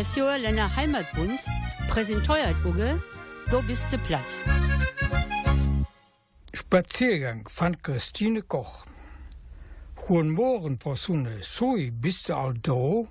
Das 0.00 0.16
Joerländer 0.16 0.74
Heimatbund 0.76 1.38
präsentiert 1.90 2.56
Uge, 2.64 3.02
du 3.50 3.60
bist 3.60 3.90
platt. 4.06 4.24
Spaziergang 6.54 7.46
von 7.46 7.76
Christine 7.82 8.40
Koch. 8.40 8.86
Guten 9.96 10.30
Morgen, 10.30 10.78
Frau 10.78 10.94
Sunne. 10.94 11.42
Soi, 11.42 11.90
bist 11.90 12.30
du 12.30 12.34
all 12.34 12.54
da? 12.54 13.04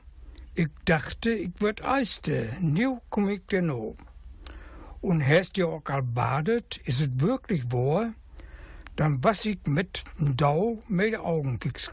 Ich 0.55 0.69
dachte, 0.85 1.29
ich 1.29 1.51
würd 1.59 1.85
eiste. 1.85 2.57
Nu 2.59 3.01
komm 3.11 3.29
ich 3.29 3.45
dir 3.45 3.61
no. 3.61 3.93
Und 4.99 5.23
hast 5.23 5.57
du 5.57 5.67
auch 5.67 5.85
all 5.85 6.01
badet? 6.01 6.77
Ist 6.85 7.01
es 7.01 7.19
wirklich 7.19 7.71
wahr? 7.71 8.15
Dann 8.95 9.23
was 9.23 9.45
ich 9.45 9.59
mit 9.67 10.03
Dau 10.17 10.79
mit 10.87 11.15
Augen 11.19 11.59
fix. 11.61 11.91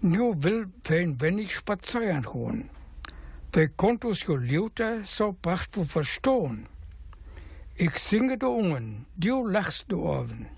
Nu 0.00 0.42
will 0.42 0.72
fein 0.84 1.20
wenig 1.20 1.54
spazieren 1.54 2.22
gehen. 2.22 2.70
Jo 3.54 4.36
lauter 4.36 5.04
so 5.04 5.36
bracht 5.42 5.76
wo 5.76 5.84
verstohn. 5.84 6.66
Ich 7.74 7.98
singe 7.98 8.38
de 8.38 8.48
Ungen, 8.48 9.04
du 9.14 9.46
lachst 9.46 9.90
de 9.90 9.98
Ohren. 9.98 10.48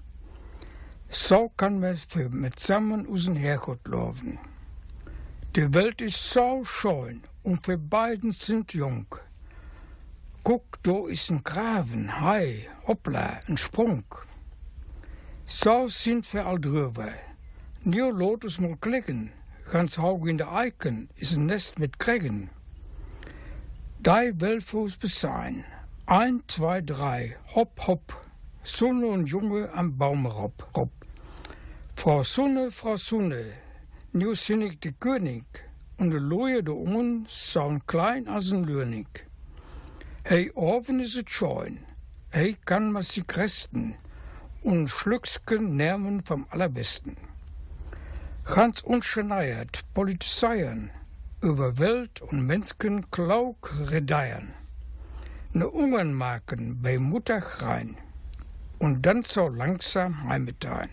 So 1.09 1.49
kann 1.57 1.81
man 1.81 1.97
für 1.97 2.29
mit 2.29 2.61
zusammen 2.61 3.09
usen 3.09 3.35
Herrgott 3.35 3.89
laufen. 3.89 4.39
Die 5.57 5.75
Welt 5.75 6.03
ist 6.03 6.31
so 6.31 6.65
schön 6.65 7.23
und 7.43 7.67
wir 7.67 7.79
beiden 7.79 8.31
sind 8.31 8.73
jung. 8.75 9.07
Guck, 10.45 10.81
da 10.85 11.09
ist 11.09 11.31
ein 11.31 11.43
Graven, 11.43 12.21
Hai, 12.21 12.69
hoppla, 12.87 13.41
ein 13.49 13.57
Sprung. 13.57 14.05
So 15.47 15.89
sind 15.89 16.33
wir 16.33 16.47
all 16.47 16.61
drüber. 16.61 17.13
Nu 17.83 18.11
lot 18.11 18.45
es 18.45 18.61
mal 18.61 18.77
klicken. 18.77 19.33
Ganz 19.73 19.99
hoog 19.99 20.29
in 20.29 20.37
de 20.37 20.47
Eiken 20.47 21.09
is 21.17 21.33
een 21.33 21.47
Nest 21.47 21.79
mit 21.79 21.99
Kreggen. 21.99 22.51
Will 24.07 24.61
fürs 24.61 24.99
Besein. 24.99 25.65
Ein, 26.05 26.43
zwei, 26.47 26.83
drei, 26.83 27.39
hopp, 27.55 27.87
hopp. 27.87 28.21
Sonne 28.63 29.07
und 29.07 29.27
Junge 29.27 29.73
am 29.73 29.97
Baum 29.97 30.27
rob, 30.27 30.77
rob. 30.77 30.91
Frau 31.97 32.23
Sonne, 32.23 32.71
Frau 32.71 32.99
Sonne, 32.99 33.55
nu 34.13 34.35
sind 34.35 34.61
ich 34.61 34.79
de 34.81 34.93
König, 34.93 35.47
und 35.97 36.11
de 36.11 36.21
Loje 36.21 36.63
de 36.63 36.75
Ungen 36.75 37.27
saun 37.31 37.87
klein 37.87 38.29
als 38.29 38.53
ein 38.53 38.65
Lönig. 38.65 39.07
Hey, 40.23 40.53
oven 40.55 41.01
is 41.01 41.17
het 41.17 41.31
scheun, 41.31 41.79
hey, 42.31 42.57
kann 42.67 42.93
man 42.93 43.03
sie 43.03 43.23
kresten, 43.23 43.95
und 44.63 44.91
Schlücksken 44.91 45.77
nehmen 45.77 46.23
vom 46.23 46.47
Allerbesten. 46.51 47.17
Ganz 48.45 48.83
unscheneiert 48.83 49.81
politisieren, 49.95 50.91
über 51.45 51.79
Welt 51.79 52.23
und 52.23 52.47
Menschen 52.47 53.11
klauk 53.11 53.71
redeiern. 53.91 54.55
Ne 55.53 55.69
Ungen 55.69 56.15
maken 56.15 56.81
bei 56.81 56.99
Mutter 56.99 57.39
rein, 57.59 57.97
und 58.79 59.03
dann 59.03 59.25
so 59.25 59.49
langsam 59.49 60.27
heimetaien. 60.29 60.89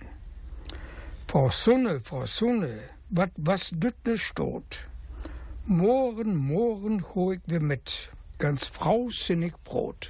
Frau 1.27 1.49
Sonne, 1.49 2.01
Frau 2.01 2.25
Sonne, 2.25 2.81
wat 3.09 3.31
was 3.37 3.71
düt 3.71 3.95
ne 4.05 4.17
stot? 4.17 4.79
Morgen 5.65 7.01
hol 7.15 7.35
ich 7.35 7.41
wir 7.47 7.61
mit, 7.61 8.11
ganz 8.37 8.67
frausinnig 8.67 9.53
Brot. 9.63 10.09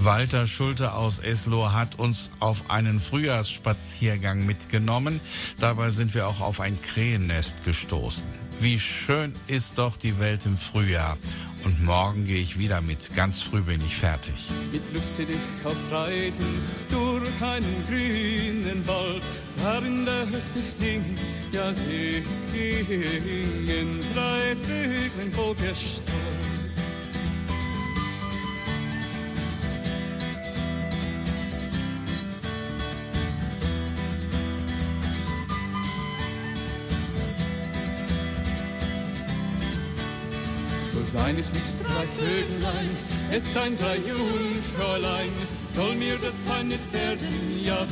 Walter 0.00 0.46
Schulte 0.46 0.92
aus 0.92 1.20
Esloh 1.20 1.72
hat 1.72 2.00
uns 2.00 2.32
auf 2.40 2.68
einen 2.68 2.98
Frühjahrsspaziergang 2.98 4.44
mitgenommen. 4.44 5.20
Dabei 5.60 5.90
sind 5.90 6.14
wir 6.14 6.26
auch 6.26 6.40
auf 6.40 6.60
ein 6.60 6.80
Krähennest 6.82 7.64
gestoßen. 7.64 8.47
Wie 8.60 8.78
schön 8.80 9.32
ist 9.46 9.78
doch 9.78 9.96
die 9.96 10.18
Welt 10.18 10.44
im 10.44 10.58
Frühjahr. 10.58 11.16
Und 11.64 11.84
morgen 11.84 12.24
gehe 12.24 12.40
ich 12.42 12.58
wieder 12.58 12.80
mit. 12.80 13.14
Ganz 13.14 13.40
früh 13.40 13.60
bin 13.62 13.80
ich 13.80 13.96
fertig. 13.96 14.48
Mit 14.72 14.82
Lüste 14.92 15.24
dich 15.24 15.36
ausreiten 15.62 16.44
durch 16.90 17.42
einen 17.42 17.86
grünen 17.88 18.86
Wald, 18.86 19.22
darin 19.62 20.04
dürfte 20.04 20.58
ich 20.64 20.72
singen, 20.72 21.14
ja 21.52 21.72
singen, 21.72 22.30
drei 24.14 24.56
Vögeln 24.62 25.32
vorgestern. 25.32 26.57
So 41.18 41.24
sein 41.24 41.38
es 41.38 41.52
mit 41.52 41.62
drei 41.82 42.06
Vögelein, 42.16 42.96
es 43.32 43.52
sein 43.52 43.76
drei 43.76 43.96
Jungfräulein, 43.96 45.32
soll 45.74 45.96
mir 45.96 46.16
das 46.16 46.34
sein 46.46 46.68
nicht 46.68 46.92
werden, 46.92 47.60
ja 47.60 47.86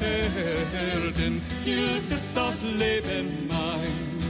werden, 0.00 1.42
gilt 1.64 2.10
es 2.10 2.32
das 2.34 2.54
Leben 2.62 3.46
mein. 3.48 4.25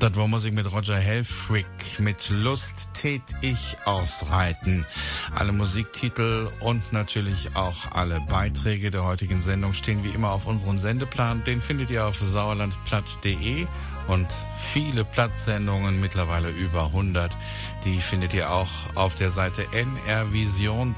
Das 0.00 0.16
war 0.16 0.26
Musik 0.28 0.54
mit 0.54 0.72
Roger 0.72 0.96
Helfrich. 0.96 1.98
Mit 1.98 2.30
Lust 2.30 2.88
tät 2.94 3.20
ich 3.42 3.76
ausreiten. 3.84 4.86
Alle 5.34 5.52
Musiktitel 5.52 6.48
und 6.60 6.90
natürlich 6.94 7.54
auch 7.54 7.92
alle 7.92 8.18
Beiträge 8.20 8.90
der 8.90 9.04
heutigen 9.04 9.42
Sendung 9.42 9.74
stehen 9.74 10.02
wie 10.02 10.08
immer 10.08 10.30
auf 10.30 10.46
unserem 10.46 10.78
Sendeplan. 10.78 11.44
Den 11.44 11.60
findet 11.60 11.90
ihr 11.90 12.06
auf 12.06 12.16
sauerlandplatt.de 12.16 13.66
und 14.08 14.26
viele 14.56 15.04
Platzsendungen, 15.04 16.00
mittlerweile 16.00 16.48
über 16.48 16.86
100, 16.86 17.36
die 17.84 18.00
findet 18.00 18.32
ihr 18.32 18.50
auch 18.50 18.70
auf 18.94 19.14
der 19.14 19.28
Seite 19.28 19.66
nrvision.de 20.06 20.94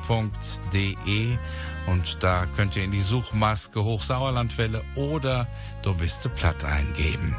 und 1.89 2.23
da 2.23 2.47
könnt 2.55 2.77
ihr 2.77 2.85
in 2.85 2.93
die 2.93 3.01
Suchmaske 3.01 3.83
Hochsauerlandwelle 3.83 4.85
oder 4.95 5.49
Du 5.83 5.93
bist 5.93 6.33
platt 6.37 6.65
eingeben. 6.65 7.35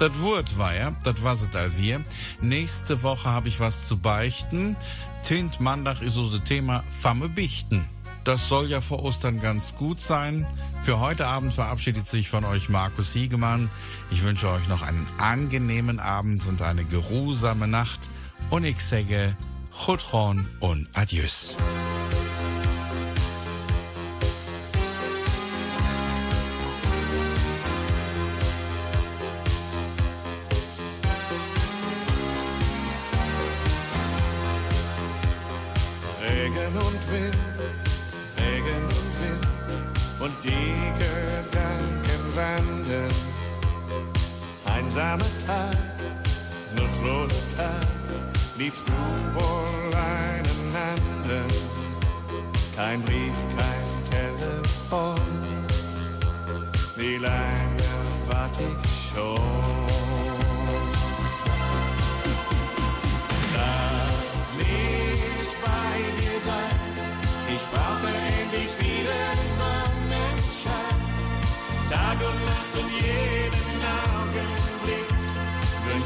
Das 0.00 0.18
Wort 0.22 0.56
war 0.56 0.74
ja, 0.74 0.94
das 1.04 1.22
was 1.22 1.42
es 1.42 1.54
all 1.54 1.76
wir. 1.76 2.02
Nächste 2.40 3.02
Woche 3.02 3.28
habe 3.28 3.48
ich 3.48 3.60
was 3.60 3.86
zu 3.86 3.98
beichten. 3.98 4.74
Tint 5.22 5.60
Mandach 5.60 6.00
ist 6.00 6.16
das 6.16 6.42
Thema 6.42 6.82
Famme 6.90 7.28
Bichten. 7.28 7.84
Das 8.24 8.48
soll 8.48 8.70
ja 8.70 8.80
vor 8.80 9.02
Ostern 9.02 9.42
ganz 9.42 9.76
gut 9.76 10.00
sein. 10.00 10.46
Für 10.84 11.00
heute 11.00 11.26
Abend 11.26 11.52
verabschiedet 11.52 12.06
sich 12.06 12.30
von 12.30 12.46
euch 12.46 12.70
Markus 12.70 13.12
Hiegemann. 13.12 13.68
Ich 14.10 14.24
wünsche 14.24 14.48
euch 14.48 14.66
noch 14.68 14.80
einen 14.80 15.06
angenehmen 15.18 16.00
Abend 16.00 16.46
und 16.46 16.62
eine 16.62 16.86
geruhsame 16.86 17.68
Nacht. 17.68 18.08
Und 18.48 18.64
ich 18.64 18.82
sage 18.82 19.36
Chutron 19.84 20.48
und 20.60 20.88
Adieus. 20.94 21.58
Einsamer 45.10 45.30
Tag, 45.44 45.76
nutzloser 46.76 47.56
Tag, 47.56 47.88
liebst 48.56 48.86
du 48.86 48.92
wohl 49.34 49.92
einen 49.92 50.76
anderen? 50.76 51.50
Kein 52.76 53.02
Brief, 53.02 53.34
kein 53.56 53.88
Telefon, 54.08 55.20
wie 56.96 57.16
lange 57.16 57.90
wart 58.28 58.56
ich 58.60 59.10
schon? 59.12 59.40
Lass 63.56 64.56
mich 64.58 65.50
bei 65.64 65.92
dir 66.20 66.38
sein. 66.46 66.78
Ich 67.48 67.64
brauche 67.72 68.06
endlich 68.38 68.72
wieder 68.78 69.22
Sonnenschein. 69.58 70.98
Tag 71.90 72.18
und 72.28 72.44
Nacht 72.44 72.74
und 72.78 72.90
jeden 72.92 73.39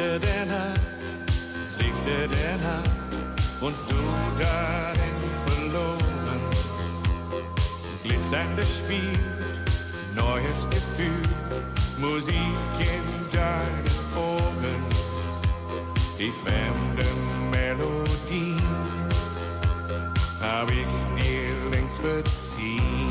Lichter 0.00 0.18
der 0.18 0.46
Nacht, 0.46 0.80
Lichter 1.78 2.26
der 2.34 2.56
Nacht 2.56 3.12
und 3.60 3.76
du 3.86 4.00
darin 4.38 5.18
verloren. 5.44 6.40
Glitzerndes 8.02 8.78
Spiel, 8.78 9.18
neues 10.16 10.66
Gefühl, 10.70 11.28
Musik 11.98 12.34
in 12.78 13.30
deinen 13.30 14.16
Ohren, 14.16 14.84
die 16.18 16.30
fremde 16.30 17.06
Melodie 17.50 18.56
hab 20.40 20.70
ich 20.70 20.86
dir 21.22 21.70
längst 21.76 22.00
verziehen. 22.00 23.09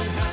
and 0.00 0.10
how 0.12 0.29